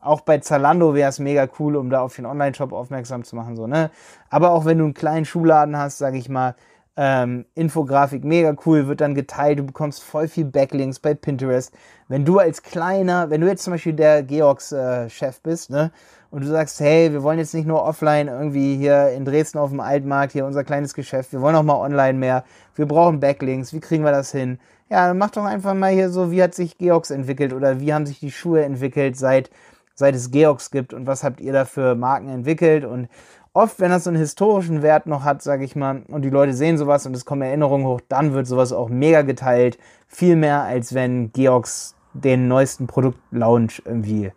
auch 0.00 0.22
bei 0.22 0.38
Zalando 0.38 0.94
wäre 0.94 1.10
es 1.10 1.18
mega 1.18 1.46
cool, 1.58 1.76
um 1.76 1.90
da 1.90 2.00
auf 2.00 2.16
den 2.16 2.24
Online-Shop 2.24 2.72
aufmerksam 2.72 3.24
zu 3.24 3.36
machen. 3.36 3.56
So, 3.56 3.66
ne? 3.66 3.90
Aber 4.30 4.52
auch 4.52 4.64
wenn 4.64 4.78
du 4.78 4.84
einen 4.84 4.94
kleinen 4.94 5.26
Schuhladen 5.26 5.76
hast, 5.76 5.98
sage 5.98 6.16
ich 6.16 6.30
mal, 6.30 6.54
ähm, 7.02 7.46
Infografik 7.54 8.24
mega 8.24 8.54
cool, 8.66 8.86
wird 8.86 9.00
dann 9.00 9.14
geteilt, 9.14 9.58
du 9.58 9.62
bekommst 9.62 10.02
voll 10.02 10.28
viel 10.28 10.44
Backlinks 10.44 10.98
bei 10.98 11.14
Pinterest. 11.14 11.72
Wenn 12.08 12.26
du 12.26 12.38
als 12.38 12.62
kleiner, 12.62 13.30
wenn 13.30 13.40
du 13.40 13.46
jetzt 13.46 13.62
zum 13.62 13.72
Beispiel 13.72 13.94
der 13.94 14.22
Georgs-Chef 14.22 15.36
äh, 15.38 15.40
bist, 15.42 15.70
ne, 15.70 15.92
und 16.30 16.42
du 16.42 16.46
sagst, 16.46 16.78
hey, 16.78 17.10
wir 17.10 17.22
wollen 17.22 17.38
jetzt 17.38 17.54
nicht 17.54 17.66
nur 17.66 17.82
offline 17.82 18.28
irgendwie 18.28 18.76
hier 18.76 19.12
in 19.12 19.24
Dresden 19.24 19.56
auf 19.56 19.70
dem 19.70 19.80
Altmarkt, 19.80 20.32
hier 20.32 20.44
unser 20.44 20.62
kleines 20.62 20.92
Geschäft, 20.92 21.32
wir 21.32 21.40
wollen 21.40 21.56
auch 21.56 21.62
mal 21.62 21.76
online 21.76 22.18
mehr, 22.18 22.44
wir 22.74 22.84
brauchen 22.84 23.18
Backlinks, 23.18 23.72
wie 23.72 23.80
kriegen 23.80 24.04
wir 24.04 24.12
das 24.12 24.30
hin? 24.30 24.58
Ja, 24.90 25.08
dann 25.08 25.16
mach 25.16 25.30
doch 25.30 25.44
einfach 25.44 25.72
mal 25.72 25.92
hier 25.92 26.10
so, 26.10 26.30
wie 26.30 26.42
hat 26.42 26.54
sich 26.54 26.76
Georgs 26.76 27.10
entwickelt 27.10 27.54
oder 27.54 27.80
wie 27.80 27.94
haben 27.94 28.04
sich 28.04 28.20
die 28.20 28.30
Schuhe 28.30 28.62
entwickelt 28.62 29.16
seit, 29.16 29.48
seit 29.94 30.14
es 30.14 30.30
Georgs 30.30 30.70
gibt 30.70 30.92
und 30.92 31.06
was 31.06 31.24
habt 31.24 31.40
ihr 31.40 31.54
da 31.54 31.64
für 31.64 31.94
Marken 31.94 32.28
entwickelt 32.28 32.84
und 32.84 33.08
oft, 33.52 33.80
wenn 33.80 33.90
das 33.90 34.04
so 34.04 34.10
einen 34.10 34.18
historischen 34.18 34.82
Wert 34.82 35.06
noch 35.06 35.24
hat, 35.24 35.42
sage 35.42 35.64
ich 35.64 35.76
mal, 35.76 36.02
und 36.08 36.22
die 36.22 36.30
Leute 36.30 36.54
sehen 36.54 36.78
sowas 36.78 37.06
und 37.06 37.14
es 37.16 37.24
kommen 37.24 37.42
Erinnerungen 37.42 37.86
hoch, 37.86 38.00
dann 38.08 38.32
wird 38.32 38.46
sowas 38.46 38.72
auch 38.72 38.88
mega 38.88 39.22
geteilt. 39.22 39.78
Viel 40.06 40.36
mehr, 40.36 40.62
als 40.62 40.94
wenn 40.94 41.32
Georgs 41.32 41.94
den 42.12 42.48
neuesten 42.48 42.86
Produktlaunch 42.86 43.82
irgendwie 43.84 44.32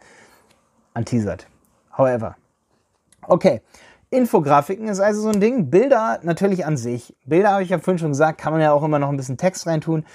anteasert. 0.93 1.47
However. 1.97 2.35
Okay. 3.27 3.61
Infografiken 4.09 4.87
ist 4.87 4.99
also 4.99 5.21
so 5.21 5.29
ein 5.29 5.39
Ding. 5.39 5.71
Bilder 5.71 6.19
natürlich 6.21 6.65
an 6.67 6.77
sich. 6.77 7.15
Bilder 7.25 7.53
habe 7.53 7.63
ich 7.63 7.69
ja 7.69 7.79
vorhin 7.79 7.97
schon 7.97 8.11
gesagt, 8.11 8.39
kann 8.39 8.53
man 8.53 8.61
ja 8.61 8.71
auch 8.71 8.83
immer 8.83 8.99
noch 8.99 9.09
ein 9.09 9.17
bisschen 9.17 9.37
Text 9.37 9.65
reintun. 9.65 10.05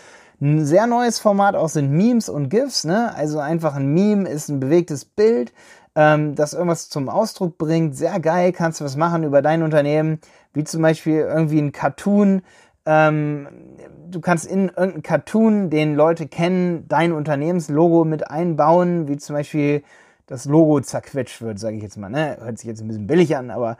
Ein 0.40 0.64
sehr 0.64 0.86
neues 0.86 1.18
Format 1.18 1.56
auch 1.56 1.68
sind 1.68 1.90
Memes 1.90 2.28
und 2.28 2.48
GIFs. 2.48 2.84
Ne? 2.84 3.12
Also 3.16 3.40
einfach 3.40 3.74
ein 3.74 3.92
Meme 3.92 4.28
ist 4.28 4.48
ein 4.50 4.60
bewegtes 4.60 5.04
Bild, 5.04 5.52
ähm, 5.98 6.36
das 6.36 6.54
irgendwas 6.54 6.88
zum 6.88 7.08
Ausdruck 7.08 7.58
bringt. 7.58 7.96
Sehr 7.96 8.20
geil, 8.20 8.52
kannst 8.52 8.80
du 8.80 8.84
was 8.84 8.96
machen 8.96 9.24
über 9.24 9.42
dein 9.42 9.64
Unternehmen, 9.64 10.20
wie 10.54 10.62
zum 10.62 10.80
Beispiel 10.80 11.18
irgendwie 11.18 11.58
ein 11.58 11.72
Cartoon. 11.72 12.42
Ähm, 12.86 13.48
du 14.08 14.20
kannst 14.20 14.46
in 14.46 14.68
irgendein 14.68 15.02
Cartoon, 15.02 15.70
den 15.70 15.96
Leute 15.96 16.28
kennen, 16.28 16.86
dein 16.86 17.10
Unternehmenslogo 17.12 18.04
mit 18.04 18.30
einbauen, 18.30 19.08
wie 19.08 19.16
zum 19.16 19.34
Beispiel 19.34 19.82
das 20.28 20.44
Logo 20.44 20.80
zerquetscht 20.80 21.42
wird, 21.42 21.58
sage 21.58 21.76
ich 21.76 21.82
jetzt 21.82 21.96
mal. 21.96 22.10
Ne? 22.10 22.36
Hört 22.40 22.58
sich 22.58 22.68
jetzt 22.68 22.80
ein 22.80 22.86
bisschen 22.86 23.06
billig 23.06 23.36
an, 23.36 23.50
aber 23.50 23.76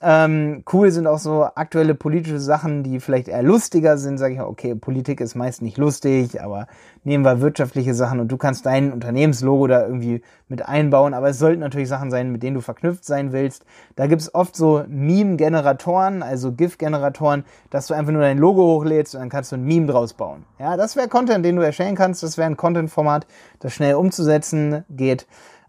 ähm, 0.00 0.62
cool 0.72 0.92
sind 0.92 1.08
auch 1.08 1.18
so 1.18 1.48
aktuelle 1.56 1.96
politische 1.96 2.38
Sachen, 2.38 2.84
die 2.84 3.00
vielleicht 3.00 3.26
eher 3.26 3.42
lustiger 3.42 3.98
sind. 3.98 4.18
Sage 4.18 4.34
ich, 4.34 4.40
okay, 4.40 4.76
Politik 4.76 5.20
ist 5.20 5.34
meist 5.34 5.60
nicht 5.60 5.76
lustig, 5.76 6.40
aber 6.40 6.68
nehmen 7.02 7.24
wir 7.24 7.40
wirtschaftliche 7.40 7.94
Sachen 7.94 8.20
und 8.20 8.28
du 8.28 8.36
kannst 8.36 8.64
dein 8.64 8.92
Unternehmenslogo 8.92 9.66
da 9.66 9.84
irgendwie 9.84 10.22
mit 10.46 10.64
einbauen. 10.64 11.14
Aber 11.14 11.30
es 11.30 11.40
sollten 11.40 11.60
natürlich 11.60 11.88
Sachen 11.88 12.12
sein, 12.12 12.30
mit 12.30 12.44
denen 12.44 12.54
du 12.54 12.60
verknüpft 12.60 13.04
sein 13.04 13.32
willst. 13.32 13.64
Da 13.96 14.06
gibt's 14.06 14.32
oft 14.32 14.54
so 14.54 14.84
Meme-Generatoren, 14.86 16.22
also 16.22 16.52
GIF-Generatoren, 16.52 17.44
dass 17.70 17.88
du 17.88 17.94
einfach 17.94 18.12
nur 18.12 18.22
dein 18.22 18.38
Logo 18.38 18.62
hochlädst 18.62 19.16
und 19.16 19.20
dann 19.20 19.30
kannst 19.30 19.50
du 19.50 19.56
ein 19.56 19.64
Meme 19.64 19.88
draus 19.88 20.14
bauen. 20.14 20.44
Ja, 20.60 20.76
das 20.76 20.94
wäre 20.94 21.08
Content, 21.08 21.44
den 21.44 21.56
du 21.56 21.62
erstellen 21.62 21.96
kannst. 21.96 22.22
Das 22.22 22.38
wäre 22.38 22.48
ein 22.48 22.56
Content-Format, 22.56 23.26
das 23.58 23.72
schnell 23.72 23.96
umzusetzen 23.96 24.84
geht. 24.88 25.26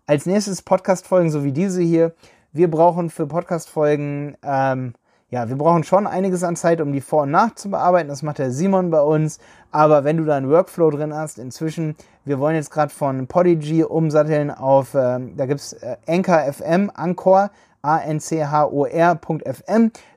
Als 0.10 0.26
nächstes 0.26 0.64
Podcast-Folgen, 0.64 1.30
so 1.30 1.44
wie 1.44 1.52
diese 1.52 1.84
hier. 1.84 2.14
Wir 2.52 2.72
brauchen 2.72 3.12
für 3.12 3.28
Podcast-Folgen, 3.28 4.36
ähm, 4.42 4.96
ja, 5.30 5.50
wir 5.50 5.56
brauchen 5.56 5.84
schon 5.84 6.08
einiges 6.08 6.44
an 6.44 6.56
Zeit, 6.56 6.82
um 6.82 6.92
die 6.92 7.02
Vor- 7.02 7.22
und 7.22 7.30
Nachzubearbeiten. 7.30 8.10
Das 8.10 8.24
macht 8.24 8.40
der 8.40 8.50
Simon 8.50 8.90
bei 8.90 9.02
uns. 9.02 9.38
Aber 9.70 10.04
wenn 10.06 10.18
du 10.18 10.26
da 10.26 10.36
einen 10.36 10.50
Workflow 10.50 10.90
drin 10.90 11.14
hast, 11.14 11.38
inzwischen, 11.38 11.96
wir 12.26 12.40
wollen 12.40 12.56
jetzt 12.56 12.72
gerade 12.72 12.92
von 12.92 13.28
Podigy 13.28 13.84
umsatteln 13.84 14.50
auf, 14.50 14.96
ähm, 14.96 15.38
da 15.38 15.46
gibt's 15.46 15.74
äh, 15.74 15.98
Anchor 16.08 16.40
FM, 16.54 16.90
Anchor, 16.92 17.52
A-N-C-H-O-R.fm, 17.84 18.32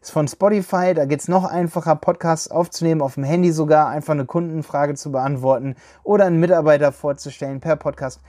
ist 0.01 0.11
von 0.11 0.27
Spotify. 0.27 0.95
Da 0.95 1.05
geht's 1.05 1.29
noch 1.29 1.45
einfacher, 1.45 1.97
Podcasts 1.97 2.51
aufzunehmen, 2.51 3.03
auf 3.03 3.17
dem 3.17 3.25
Handy 3.25 3.53
sogar, 3.53 3.89
einfach 3.89 4.15
eine 4.15 4.25
Kundenfrage 4.25 4.95
zu 4.95 5.13
beantworten 5.13 5.77
oder 6.03 6.25
einen 6.25 6.41
Mitarbeiter 6.41 6.93
vorzustellen 6.93 7.61
per 7.61 7.77
Podcast. 7.77 8.23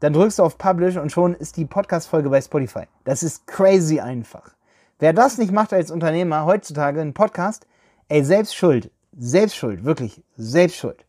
Dann 0.00 0.12
drückst 0.12 0.38
du 0.38 0.42
auf 0.42 0.58
Publish 0.58 0.96
und 0.96 1.10
schon 1.10 1.34
ist 1.34 1.56
die 1.56 1.64
Podcast-Folge 1.64 2.28
bei 2.28 2.40
Spotify. 2.40 2.84
Das 3.04 3.22
ist 3.22 3.46
crazy 3.46 4.00
einfach. 4.00 4.54
Wer 4.98 5.12
das 5.12 5.38
nicht 5.38 5.52
macht 5.52 5.72
als 5.72 5.90
Unternehmer 5.90 6.44
heutzutage, 6.44 7.00
ein 7.00 7.14
Podcast, 7.14 7.66
ey, 8.08 8.24
selbst 8.24 8.54
schuld. 8.54 8.90
Selbst 9.16 9.56
schuld. 9.56 9.84
Wirklich. 9.84 10.22
Selbst 10.36 10.76
schuld. 10.76 11.04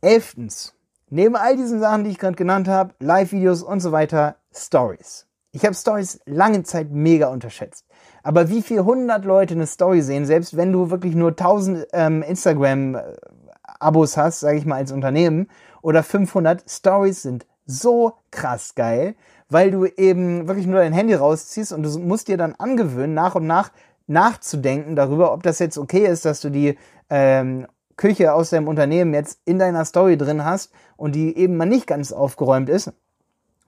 Elftens. 0.00 0.74
Neben 1.10 1.36
all 1.36 1.56
diesen 1.56 1.80
Sachen, 1.80 2.04
die 2.04 2.10
ich 2.10 2.18
gerade 2.18 2.36
genannt 2.36 2.68
habe, 2.68 2.94
Live-Videos 3.00 3.62
und 3.62 3.80
so 3.80 3.92
weiter, 3.92 4.36
Stories. 4.52 5.26
Ich 5.52 5.64
habe 5.64 5.74
Stories 5.74 6.20
lange 6.24 6.62
Zeit 6.62 6.90
mega 6.90 7.28
unterschätzt. 7.28 7.86
Aber 8.22 8.48
wie 8.48 8.62
viel 8.62 8.82
hundert 8.82 9.24
Leute 9.24 9.54
eine 9.54 9.66
Story 9.66 10.00
sehen, 10.00 10.24
selbst 10.24 10.56
wenn 10.56 10.72
du 10.72 10.90
wirklich 10.90 11.14
nur 11.14 11.30
1000 11.30 11.86
ähm, 11.92 12.22
Instagram-Abos 12.22 14.16
hast, 14.16 14.40
sage 14.40 14.56
ich 14.58 14.64
mal 14.64 14.76
als 14.76 14.90
Unternehmen, 14.90 15.48
oder 15.82 16.02
500 16.02 16.68
Stories 16.68 17.22
sind 17.22 17.46
so 17.66 18.14
krass 18.30 18.74
geil, 18.74 19.14
weil 19.48 19.70
du 19.70 19.86
eben 19.86 20.48
wirklich 20.48 20.66
nur 20.66 20.80
dein 20.80 20.92
Handy 20.92 21.14
rausziehst 21.14 21.72
und 21.72 21.82
du 21.82 21.98
musst 21.98 22.28
dir 22.28 22.36
dann 22.36 22.54
angewöhnen, 22.54 23.14
nach 23.14 23.34
und 23.34 23.46
nach 23.46 23.70
nachzudenken 24.06 24.96
darüber, 24.96 25.32
ob 25.32 25.42
das 25.42 25.58
jetzt 25.58 25.78
okay 25.78 26.06
ist, 26.06 26.24
dass 26.24 26.40
du 26.40 26.50
die 26.50 26.76
ähm, 27.08 27.66
Küche 27.96 28.34
aus 28.34 28.50
deinem 28.50 28.68
Unternehmen 28.68 29.14
jetzt 29.14 29.40
in 29.44 29.58
deiner 29.58 29.84
Story 29.84 30.16
drin 30.16 30.44
hast 30.44 30.72
und 30.96 31.14
die 31.14 31.36
eben 31.36 31.56
mal 31.56 31.66
nicht 31.66 31.86
ganz 31.86 32.12
aufgeräumt 32.12 32.68
ist 32.68 32.92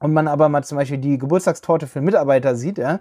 und 0.01 0.13
man 0.13 0.29
aber 0.29 0.49
mal 0.49 0.65
zum 0.65 0.77
Beispiel 0.77 0.99
die 0.99 1.19
Geburtstagstorte 1.19 1.87
für 1.87 2.01
Mitarbeiter 2.01 2.57
sieht, 2.57 2.79
ja, 2.79 3.01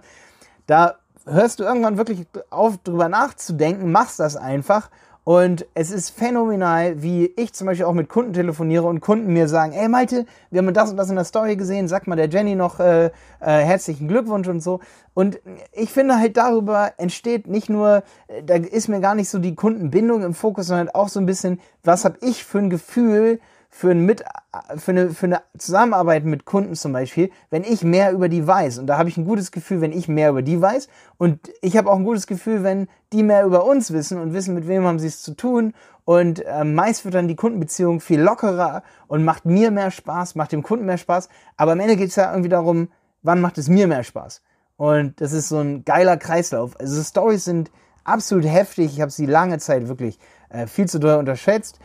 da 0.66 0.96
hörst 1.26 1.60
du 1.60 1.64
irgendwann 1.64 1.98
wirklich 1.98 2.26
auf, 2.50 2.78
drüber 2.78 3.08
nachzudenken, 3.08 3.90
machst 3.90 4.20
das 4.20 4.36
einfach 4.36 4.90
und 5.26 5.66
es 5.74 5.90
ist 5.90 6.10
phänomenal, 6.10 7.02
wie 7.02 7.32
ich 7.34 7.52
zum 7.52 7.66
Beispiel 7.66 7.84
auch 7.84 7.94
mit 7.94 8.08
Kunden 8.08 8.32
telefoniere 8.32 8.84
und 8.84 9.00
Kunden 9.00 9.32
mir 9.32 9.48
sagen, 9.48 9.72
ey 9.72 9.88
Malte, 9.88 10.24
wir 10.52 10.60
haben 10.60 10.72
das 10.72 10.92
und 10.92 10.96
das 10.96 11.10
in 11.10 11.16
der 11.16 11.24
Story 11.24 11.56
gesehen, 11.56 11.88
sag 11.88 12.06
mal 12.06 12.14
der 12.14 12.28
Jenny 12.28 12.54
noch 12.54 12.78
äh, 12.78 13.06
äh, 13.06 13.10
herzlichen 13.40 14.06
Glückwunsch 14.06 14.46
und 14.46 14.60
so. 14.60 14.78
Und 15.14 15.40
ich 15.72 15.90
finde 15.90 16.20
halt 16.20 16.36
darüber 16.36 16.92
entsteht 16.96 17.48
nicht 17.48 17.68
nur, 17.68 18.04
äh, 18.28 18.44
da 18.44 18.54
ist 18.54 18.86
mir 18.86 19.00
gar 19.00 19.16
nicht 19.16 19.28
so 19.28 19.40
die 19.40 19.56
Kundenbindung 19.56 20.22
im 20.22 20.32
Fokus, 20.32 20.68
sondern 20.68 20.90
auch 20.90 21.08
so 21.08 21.18
ein 21.18 21.26
bisschen, 21.26 21.58
was 21.82 22.04
habe 22.04 22.18
ich 22.20 22.44
für 22.44 22.58
ein 22.58 22.70
Gefühl, 22.70 23.40
für, 23.76 23.90
ein 23.90 24.06
mit, 24.06 24.24
für, 24.78 24.92
eine, 24.92 25.10
für 25.10 25.26
eine 25.26 25.42
Zusammenarbeit 25.58 26.24
mit 26.24 26.46
Kunden 26.46 26.74
zum 26.74 26.94
Beispiel, 26.94 27.30
wenn 27.50 27.62
ich 27.62 27.84
mehr 27.84 28.12
über 28.12 28.30
die 28.30 28.46
weiß. 28.46 28.78
Und 28.78 28.86
da 28.86 28.96
habe 28.96 29.10
ich 29.10 29.18
ein 29.18 29.26
gutes 29.26 29.52
Gefühl, 29.52 29.82
wenn 29.82 29.92
ich 29.92 30.08
mehr 30.08 30.30
über 30.30 30.40
die 30.40 30.62
weiß. 30.62 30.88
Und 31.18 31.50
ich 31.60 31.76
habe 31.76 31.90
auch 31.90 31.96
ein 31.96 32.04
gutes 32.04 32.26
Gefühl, 32.26 32.62
wenn 32.62 32.88
die 33.12 33.22
mehr 33.22 33.44
über 33.44 33.66
uns 33.66 33.92
wissen 33.92 34.18
und 34.18 34.32
wissen, 34.32 34.54
mit 34.54 34.66
wem 34.66 34.86
haben 34.86 34.98
sie 34.98 35.08
es 35.08 35.20
zu 35.20 35.36
tun. 35.36 35.74
Und 36.06 36.42
äh, 36.46 36.64
meist 36.64 37.04
wird 37.04 37.16
dann 37.16 37.28
die 37.28 37.36
Kundenbeziehung 37.36 38.00
viel 38.00 38.18
lockerer 38.18 38.82
und 39.08 39.26
macht 39.26 39.44
mir 39.44 39.70
mehr 39.70 39.90
Spaß, 39.90 40.36
macht 40.36 40.52
dem 40.52 40.62
Kunden 40.62 40.86
mehr 40.86 40.96
Spaß. 40.96 41.28
Aber 41.58 41.72
am 41.72 41.80
Ende 41.80 41.96
geht 41.96 42.08
es 42.08 42.16
ja 42.16 42.30
irgendwie 42.30 42.48
darum, 42.48 42.88
wann 43.22 43.42
macht 43.42 43.58
es 43.58 43.68
mir 43.68 43.86
mehr 43.86 44.04
Spaß. 44.04 44.40
Und 44.78 45.20
das 45.20 45.32
ist 45.32 45.50
so 45.50 45.58
ein 45.58 45.84
geiler 45.84 46.16
Kreislauf. 46.16 46.80
Also 46.80 47.02
Stories 47.02 47.44
sind 47.44 47.70
absolut 48.04 48.46
heftig. 48.46 48.94
Ich 48.94 49.02
habe 49.02 49.10
sie 49.10 49.26
lange 49.26 49.58
Zeit 49.58 49.86
wirklich 49.88 50.18
äh, 50.48 50.66
viel 50.66 50.88
zu 50.88 50.98
doll 50.98 51.18
unterschätzt. 51.18 51.78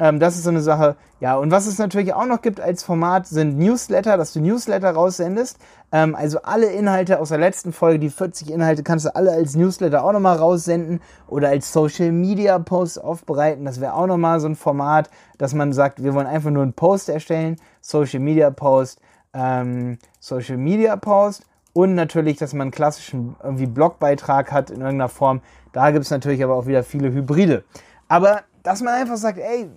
Ähm, 0.00 0.18
das 0.18 0.34
ist 0.34 0.42
so 0.42 0.50
eine 0.50 0.60
Sache. 0.60 0.96
Ja, 1.20 1.36
und 1.36 1.52
was 1.52 1.66
es 1.66 1.78
natürlich 1.78 2.14
auch 2.14 2.26
noch 2.26 2.42
gibt 2.42 2.60
als 2.60 2.82
Format 2.82 3.28
sind 3.28 3.56
Newsletter, 3.58 4.16
dass 4.16 4.32
du 4.32 4.40
Newsletter 4.40 4.90
raussendest. 4.90 5.58
Ähm, 5.92 6.16
also 6.16 6.42
alle 6.42 6.66
Inhalte 6.66 7.20
aus 7.20 7.28
der 7.28 7.38
letzten 7.38 7.72
Folge, 7.72 8.00
die 8.00 8.10
40 8.10 8.50
Inhalte, 8.50 8.82
kannst 8.82 9.04
du 9.04 9.14
alle 9.14 9.30
als 9.30 9.54
Newsletter 9.54 10.04
auch 10.04 10.12
nochmal 10.12 10.36
raussenden 10.36 11.00
oder 11.28 11.48
als 11.48 11.72
Social 11.72 12.10
Media 12.10 12.58
Post 12.58 13.02
aufbereiten. 13.02 13.64
Das 13.64 13.80
wäre 13.80 13.94
auch 13.94 14.08
nochmal 14.08 14.40
so 14.40 14.48
ein 14.48 14.56
Format, 14.56 15.10
dass 15.38 15.54
man 15.54 15.72
sagt, 15.72 16.02
wir 16.02 16.14
wollen 16.14 16.26
einfach 16.26 16.50
nur 16.50 16.64
einen 16.64 16.72
Post 16.72 17.08
erstellen, 17.08 17.56
Social 17.80 18.20
Media 18.20 18.50
Post, 18.50 19.00
ähm, 19.32 19.98
Social 20.18 20.56
Media 20.56 20.96
Post 20.96 21.44
und 21.72 21.94
natürlich, 21.94 22.36
dass 22.36 22.52
man 22.52 22.62
einen 22.62 22.70
klassischen 22.72 23.36
irgendwie 23.42 23.66
Blogbeitrag 23.66 24.50
hat 24.50 24.70
in 24.70 24.80
irgendeiner 24.80 25.08
Form. 25.08 25.40
Da 25.72 25.92
gibt 25.92 26.04
es 26.04 26.10
natürlich 26.10 26.42
aber 26.42 26.54
auch 26.54 26.66
wieder 26.66 26.82
viele 26.82 27.12
Hybride. 27.12 27.64
Aber 28.08 28.42
dass 28.64 28.80
man 28.80 28.94
einfach 28.94 29.18
sagt, 29.18 29.38
ey, 29.38 29.68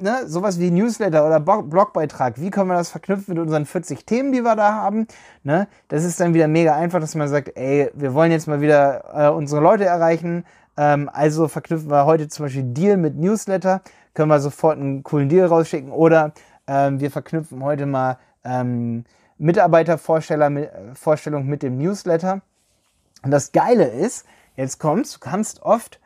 ne, 0.00 0.26
sowas 0.26 0.60
wie 0.60 0.70
Newsletter 0.70 1.26
oder 1.26 1.40
Blogbeitrag, 1.40 2.40
wie 2.40 2.50
können 2.50 2.68
wir 2.68 2.76
das 2.76 2.90
verknüpfen 2.90 3.34
mit 3.34 3.42
unseren 3.42 3.66
40 3.66 4.04
Themen, 4.04 4.32
die 4.32 4.42
wir 4.42 4.56
da 4.56 4.72
haben? 4.72 5.06
Ne? 5.42 5.68
Das 5.88 6.04
ist 6.04 6.20
dann 6.20 6.34
wieder 6.34 6.48
mega 6.48 6.74
einfach, 6.74 7.00
dass 7.00 7.14
man 7.14 7.28
sagt, 7.28 7.56
ey, 7.56 7.90
wir 7.94 8.14
wollen 8.14 8.30
jetzt 8.30 8.46
mal 8.48 8.60
wieder 8.60 9.04
äh, 9.14 9.28
unsere 9.30 9.60
Leute 9.60 9.84
erreichen. 9.84 10.44
Ähm, 10.76 11.10
also 11.12 11.48
verknüpfen 11.48 11.90
wir 11.90 12.06
heute 12.06 12.28
zum 12.28 12.46
Beispiel 12.46 12.64
Deal 12.64 12.96
mit 12.96 13.16
Newsletter, 13.16 13.82
können 14.14 14.28
wir 14.28 14.40
sofort 14.40 14.78
einen 14.78 15.02
coolen 15.02 15.28
Deal 15.28 15.46
rausschicken 15.46 15.90
oder 15.90 16.32
ähm, 16.66 17.00
wir 17.00 17.10
verknüpfen 17.10 17.62
heute 17.62 17.86
mal 17.86 18.18
ähm, 18.44 19.04
Mitarbeitervorstellung 19.38 20.54
mit, 20.54 20.70
äh, 20.72 21.40
mit 21.40 21.62
dem 21.62 21.78
Newsletter. 21.78 22.40
Und 23.22 23.30
das 23.30 23.52
Geile 23.52 23.84
ist, 23.84 24.26
jetzt 24.56 24.78
kommst, 24.78 25.16
du 25.16 25.20
kannst 25.20 25.62
oft 25.62 26.00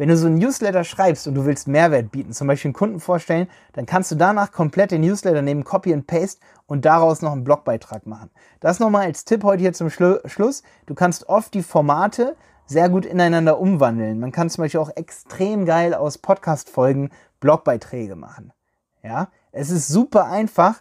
wenn 0.00 0.08
du 0.08 0.16
so 0.16 0.28
ein 0.28 0.38
Newsletter 0.38 0.82
schreibst 0.82 1.28
und 1.28 1.34
du 1.34 1.44
willst 1.44 1.68
Mehrwert 1.68 2.10
bieten, 2.10 2.32
zum 2.32 2.46
Beispiel 2.46 2.70
einen 2.70 2.74
Kunden 2.74 3.00
vorstellen, 3.00 3.48
dann 3.74 3.84
kannst 3.84 4.10
du 4.10 4.14
danach 4.14 4.50
komplett 4.50 4.92
den 4.92 5.02
Newsletter 5.02 5.42
nehmen, 5.42 5.62
Copy 5.62 5.92
and 5.92 6.06
Paste 6.06 6.40
und 6.64 6.86
daraus 6.86 7.20
noch 7.20 7.32
einen 7.32 7.44
Blogbeitrag 7.44 8.06
machen. 8.06 8.30
Das 8.60 8.80
nochmal 8.80 9.04
als 9.04 9.26
Tipp 9.26 9.44
heute 9.44 9.60
hier 9.60 9.74
zum 9.74 9.90
Schlu 9.90 10.16
Schluss. 10.24 10.62
Du 10.86 10.94
kannst 10.94 11.28
oft 11.28 11.52
die 11.52 11.62
Formate 11.62 12.34
sehr 12.64 12.88
gut 12.88 13.04
ineinander 13.04 13.60
umwandeln. 13.60 14.18
Man 14.20 14.32
kann 14.32 14.48
zum 14.48 14.64
Beispiel 14.64 14.80
auch 14.80 14.96
extrem 14.96 15.66
geil 15.66 15.92
aus 15.92 16.16
Podcast-Folgen 16.16 17.10
Blogbeiträge 17.38 18.16
machen. 18.16 18.54
Ja, 19.02 19.28
es 19.52 19.68
ist 19.68 19.88
super 19.88 20.30
einfach, 20.30 20.80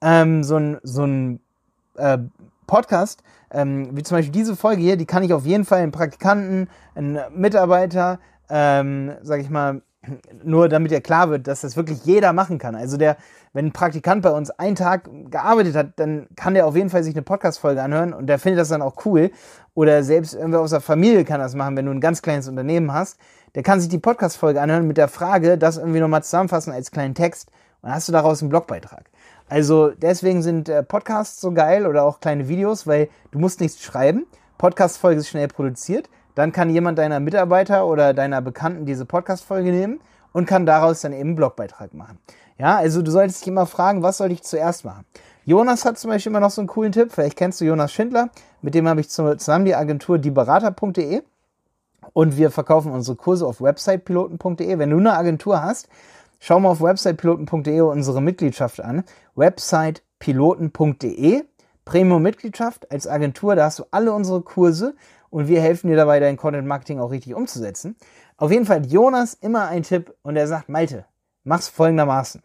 ähm, 0.00 0.42
so 0.42 0.56
ein, 0.56 0.78
so 0.82 1.04
ein 1.04 1.40
äh, 1.96 2.16
Podcast, 2.66 3.22
ähm, 3.50 3.94
wie 3.94 4.02
zum 4.02 4.16
Beispiel 4.16 4.32
diese 4.32 4.56
Folge 4.56 4.80
hier, 4.80 4.96
die 4.96 5.04
kann 5.04 5.22
ich 5.22 5.34
auf 5.34 5.44
jeden 5.44 5.66
Fall 5.66 5.82
einen 5.82 5.92
Praktikanten, 5.92 6.70
einen 6.94 7.20
Mitarbeiter, 7.34 8.20
ähm, 8.48 9.12
sag 9.22 9.40
ich 9.40 9.50
mal, 9.50 9.82
nur 10.42 10.68
damit 10.68 10.92
ja 10.92 11.00
klar 11.00 11.30
wird, 11.30 11.46
dass 11.46 11.62
das 11.62 11.76
wirklich 11.76 12.04
jeder 12.04 12.32
machen 12.32 12.58
kann. 12.58 12.74
Also 12.74 12.96
der, 12.96 13.16
wenn 13.52 13.66
ein 13.66 13.72
Praktikant 13.72 14.22
bei 14.22 14.30
uns 14.30 14.50
einen 14.50 14.76
Tag 14.76 15.08
gearbeitet 15.30 15.74
hat, 15.74 15.92
dann 15.96 16.26
kann 16.36 16.54
der 16.54 16.66
auf 16.66 16.76
jeden 16.76 16.90
Fall 16.90 17.02
sich 17.02 17.14
eine 17.14 17.22
Podcast-Folge 17.22 17.82
anhören 17.82 18.12
und 18.12 18.26
der 18.26 18.38
findet 18.38 18.60
das 18.60 18.68
dann 18.68 18.82
auch 18.82 19.04
cool. 19.06 19.30
Oder 19.74 20.02
selbst 20.02 20.34
irgendwer 20.34 20.60
aus 20.60 20.70
der 20.70 20.80
Familie 20.80 21.24
kann 21.24 21.40
das 21.40 21.54
machen, 21.54 21.76
wenn 21.76 21.86
du 21.86 21.92
ein 21.92 22.00
ganz 22.00 22.22
kleines 22.22 22.48
Unternehmen 22.48 22.92
hast. 22.92 23.18
Der 23.54 23.62
kann 23.62 23.80
sich 23.80 23.88
die 23.88 23.98
Podcast-Folge 23.98 24.60
anhören 24.60 24.86
mit 24.86 24.96
der 24.96 25.08
Frage, 25.08 25.58
das 25.58 25.76
irgendwie 25.76 26.00
nochmal 26.00 26.22
zusammenfassen 26.22 26.72
als 26.72 26.90
kleinen 26.90 27.14
Text 27.14 27.48
und 27.80 27.88
dann 27.88 27.96
hast 27.96 28.08
du 28.08 28.12
daraus 28.12 28.40
einen 28.40 28.50
Blogbeitrag. 28.50 29.10
Also 29.48 29.90
deswegen 29.90 30.42
sind 30.42 30.68
äh, 30.68 30.82
Podcasts 30.82 31.40
so 31.40 31.52
geil 31.52 31.86
oder 31.86 32.04
auch 32.04 32.20
kleine 32.20 32.48
Videos, 32.48 32.86
weil 32.86 33.08
du 33.30 33.38
musst 33.38 33.60
nichts 33.60 33.82
schreiben. 33.82 34.26
Podcast-Folge 34.58 35.20
ist 35.20 35.28
schnell 35.28 35.48
produziert. 35.48 36.08
Dann 36.34 36.52
kann 36.52 36.70
jemand 36.70 36.98
deiner 36.98 37.20
Mitarbeiter 37.20 37.86
oder 37.86 38.14
deiner 38.14 38.42
Bekannten 38.42 38.86
diese 38.86 39.04
Podcast-Folge 39.04 39.70
nehmen 39.70 40.00
und 40.32 40.46
kann 40.46 40.66
daraus 40.66 41.00
dann 41.00 41.12
eben 41.12 41.20
einen 41.20 41.36
Blogbeitrag 41.36 41.94
machen. 41.94 42.18
Ja, 42.58 42.76
also 42.76 43.02
du 43.02 43.10
solltest 43.10 43.42
dich 43.42 43.48
immer 43.48 43.66
fragen, 43.66 44.02
was 44.02 44.18
soll 44.18 44.32
ich 44.32 44.42
zuerst 44.42 44.84
machen? 44.84 45.04
Jonas 45.44 45.84
hat 45.84 45.98
zum 45.98 46.10
Beispiel 46.10 46.30
immer 46.30 46.40
noch 46.40 46.50
so 46.50 46.60
einen 46.60 46.68
coolen 46.68 46.92
Tipp. 46.92 47.12
Vielleicht 47.12 47.36
kennst 47.36 47.60
du 47.60 47.64
Jonas 47.64 47.92
Schindler. 47.92 48.30
Mit 48.62 48.74
dem 48.74 48.88
habe 48.88 49.00
ich 49.00 49.10
zusammen 49.10 49.64
die 49.64 49.74
Agentur 49.74 50.18
dieberater.de 50.18 51.22
und 52.12 52.36
wir 52.36 52.50
verkaufen 52.50 52.92
unsere 52.92 53.16
Kurse 53.16 53.46
auf 53.46 53.60
websitepiloten.de. 53.60 54.78
Wenn 54.78 54.90
du 54.90 54.98
eine 54.98 55.14
Agentur 55.14 55.62
hast, 55.62 55.88
schau 56.40 56.60
mal 56.60 56.70
auf 56.70 56.80
websitepiloten.de 56.80 57.80
unsere 57.80 58.22
Mitgliedschaft 58.22 58.80
an. 58.80 59.04
websitepiloten.de 59.34 61.44
Premium-Mitgliedschaft 61.84 62.90
als 62.90 63.06
Agentur, 63.06 63.56
da 63.56 63.66
hast 63.66 63.78
du 63.78 63.84
alle 63.90 64.12
unsere 64.12 64.40
Kurse 64.40 64.94
und 65.34 65.48
wir 65.48 65.60
helfen 65.60 65.88
dir 65.88 65.96
dabei, 65.96 66.20
dein 66.20 66.36
Content 66.36 66.64
Marketing 66.64 67.00
auch 67.00 67.10
richtig 67.10 67.34
umzusetzen. 67.34 67.96
Auf 68.36 68.52
jeden 68.52 68.66
Fall 68.66 68.76
hat 68.76 68.86
Jonas 68.86 69.34
immer 69.34 69.66
einen 69.66 69.82
Tipp 69.82 70.14
und 70.22 70.36
er 70.36 70.46
sagt, 70.46 70.68
Malte, 70.68 71.06
mach's 71.42 71.66
folgendermaßen. 71.66 72.40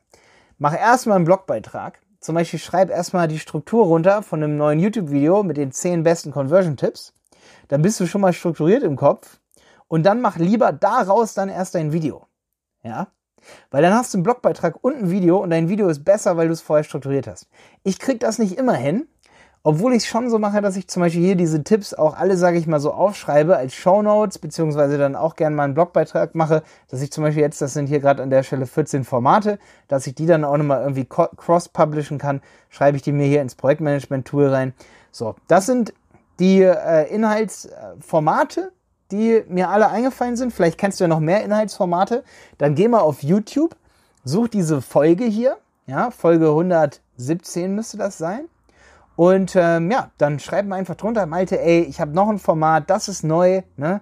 Mach 0.58 0.74
erstmal 0.76 1.18
einen 1.18 1.26
Blogbeitrag. 1.26 2.00
Zum 2.20 2.34
Beispiel 2.34 2.58
schreib 2.58 2.90
erstmal 2.90 3.28
die 3.28 3.38
Struktur 3.38 3.86
runter 3.86 4.24
von 4.24 4.44
einem 4.44 4.58
neuen 4.58 4.80
YouTube-Video 4.80 5.44
mit 5.44 5.58
den 5.58 5.72
10 5.72 6.02
besten 6.02 6.32
Conversion-Tipps. 6.32 7.14
Dann 7.68 7.84
bist 7.84 8.00
du 8.00 8.08
schon 8.08 8.22
mal 8.22 8.34
strukturiert 8.34 8.82
im 8.82 8.96
Kopf. 8.96 9.40
Und 9.88 10.02
dann 10.04 10.20
mach 10.20 10.38
lieber 10.38 10.72
daraus 10.72 11.36
dann 11.36 11.50
erst 11.50 11.76
dein 11.76 11.94
Video. 11.94 12.26
Ja? 12.82 13.10
Weil 13.70 13.84
dann 13.84 13.94
hast 13.94 14.16
du 14.16 14.18
einen 14.18 14.24
Blogbeitrag 14.24 14.84
und 14.84 14.96
ein 14.96 15.12
Video 15.12 15.38
und 15.38 15.52
dein 15.52 15.70
Video 15.70 15.90
ist 15.90 16.04
besser, 16.04 16.38
weil 16.38 16.48
du 16.48 16.54
es 16.54 16.62
vorher 16.62 16.84
strukturiert 16.84 17.28
hast. 17.28 17.50
Ich 17.84 18.00
krieg 18.00 18.20
das 18.20 18.40
nicht 18.40 18.58
immer 18.58 18.74
hin, 18.74 19.08
obwohl 19.64 19.92
ich 19.94 20.04
es 20.04 20.06
schon 20.06 20.30
so 20.30 20.40
mache, 20.40 20.62
dass 20.62 20.78
ich 20.78 20.88
zum 20.88 21.02
Beispiel 21.02 21.22
hier 21.22 21.36
diese 21.36 21.64
Tipps 21.64 21.94
auch 21.94 22.16
alle, 22.16 22.38
sage 22.38 22.58
ich 22.58 22.66
mal, 22.66 22.80
so 22.80 22.94
aufschreibe 22.94 23.58
als 23.58 23.74
Show 23.74 24.02
Notes, 24.02 24.40
beziehungsweise 24.40 24.98
dann 24.98 25.16
auch 25.16 25.36
gerne 25.36 25.56
mal 25.56 25.66
einen 25.66 25.74
Blogbeitrag 25.74 26.34
mache, 26.34 26.64
dass 26.90 27.02
ich 27.02 27.12
zum 27.12 27.24
Beispiel 27.24 27.44
jetzt, 27.44 27.62
das 27.62 27.74
sind 27.74 27.88
hier 27.88 28.00
gerade 28.00 28.24
an 28.24 28.30
der 28.30 28.44
Stelle 28.44 28.66
14 28.66 29.04
Formate, 29.04 29.60
dass 29.88 30.08
ich 30.08 30.16
die 30.16 30.26
dann 30.26 30.46
auch 30.46 30.56
nochmal 30.56 30.82
irgendwie 30.82 31.06
cross-publishen 31.06 32.18
kann, 32.18 32.42
schreibe 32.70 32.96
ich 32.96 33.04
die 33.04 33.12
mir 33.12 33.28
hier 33.28 33.42
ins 33.42 33.56
Projektmanagement-Tool 33.56 34.48
rein. 34.48 34.74
So, 35.12 35.36
das 35.48 35.66
sind 35.66 35.94
die 36.40 36.62
äh, 36.62 37.14
Inhaltsformate, 37.14 38.72
die 39.12 39.44
mir 39.50 39.70
alle 39.70 39.90
eingefallen 39.90 40.38
sind. 40.38 40.54
Vielleicht 40.54 40.78
kennst 40.78 41.00
du 41.00 41.04
ja 41.04 41.08
noch 41.10 41.20
mehr 41.20 41.44
Inhaltsformate. 41.44 42.24
Dann 42.58 42.76
geh 42.76 42.88
mal 42.88 43.00
auf 43.00 43.24
YouTube, 43.24 43.76
such 44.24 44.48
diese 44.48 44.82
Folge 44.82 45.26
hier, 45.26 45.58
ja, 45.86 46.12
Folge 46.12 46.48
117 46.50 47.74
müsste 47.74 47.98
das 47.98 48.18
sein. 48.18 48.46
Und 49.20 49.54
ähm, 49.58 49.92
ja, 49.92 50.12
dann 50.18 50.40
schreib 50.40 50.66
mir 50.66 50.76
einfach 50.76 50.96
drunter, 50.96 51.26
Malte, 51.26 51.60
ey, 51.60 51.82
ich 51.82 52.00
habe 52.00 52.12
noch 52.12 52.30
ein 52.30 52.40
Format, 52.40 52.90
das 52.90 53.10
ist 53.10 53.22
neu. 53.22 53.64
Ne? 53.76 54.00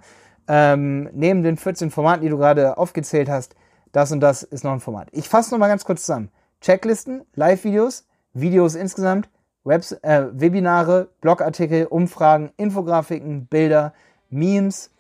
Ähm, 0.48 1.10
neben 1.12 1.42
den 1.42 1.58
14 1.58 1.90
Formaten, 1.90 2.22
die 2.22 2.30
du 2.30 2.38
gerade 2.38 2.78
aufgezählt 2.78 3.28
hast, 3.28 3.56
das 3.92 4.12
und 4.12 4.20
das 4.20 4.44
ist 4.44 4.64
noch 4.64 4.74
ein 4.74 4.80
Format. 4.80 5.08
Ich 5.14 5.28
fasse 5.28 5.50
nochmal 5.50 5.70
ganz 5.70 5.86
kurz 5.86 6.02
zusammen. 6.02 6.30
Checklisten, 6.62 7.24
Live-Videos, 7.34 8.06
Videos 8.34 8.76
insgesamt, 8.76 9.28
Webs 9.64 9.94
äh, 10.04 10.28
Webinare, 10.34 11.10
Blogartikel, 11.20 11.88
Umfragen, 11.88 12.52
Infografiken, 12.56 13.48
Bilder, 13.48 13.94
Memes, 14.30 14.92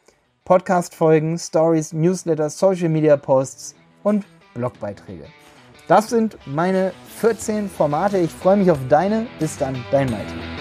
Podcast-Folgen, 0.45 1.37
Stories, 1.37 1.93
Newsletters, 1.93 2.57
Social-Media-Posts 2.57 3.75
und 4.01 4.25
Blogbeiträge. 4.55 5.25
Das 5.87 6.09
sind 6.09 6.37
meine 6.45 6.91
14 7.19 7.69
Formate. 7.69 8.17
Ich 8.17 8.31
freue 8.31 8.57
mich 8.57 8.69
auf 8.69 8.79
deine. 8.89 9.27
Bis 9.39 9.57
dann, 9.57 9.83
dein 9.91 10.11
Malte. 10.11 10.56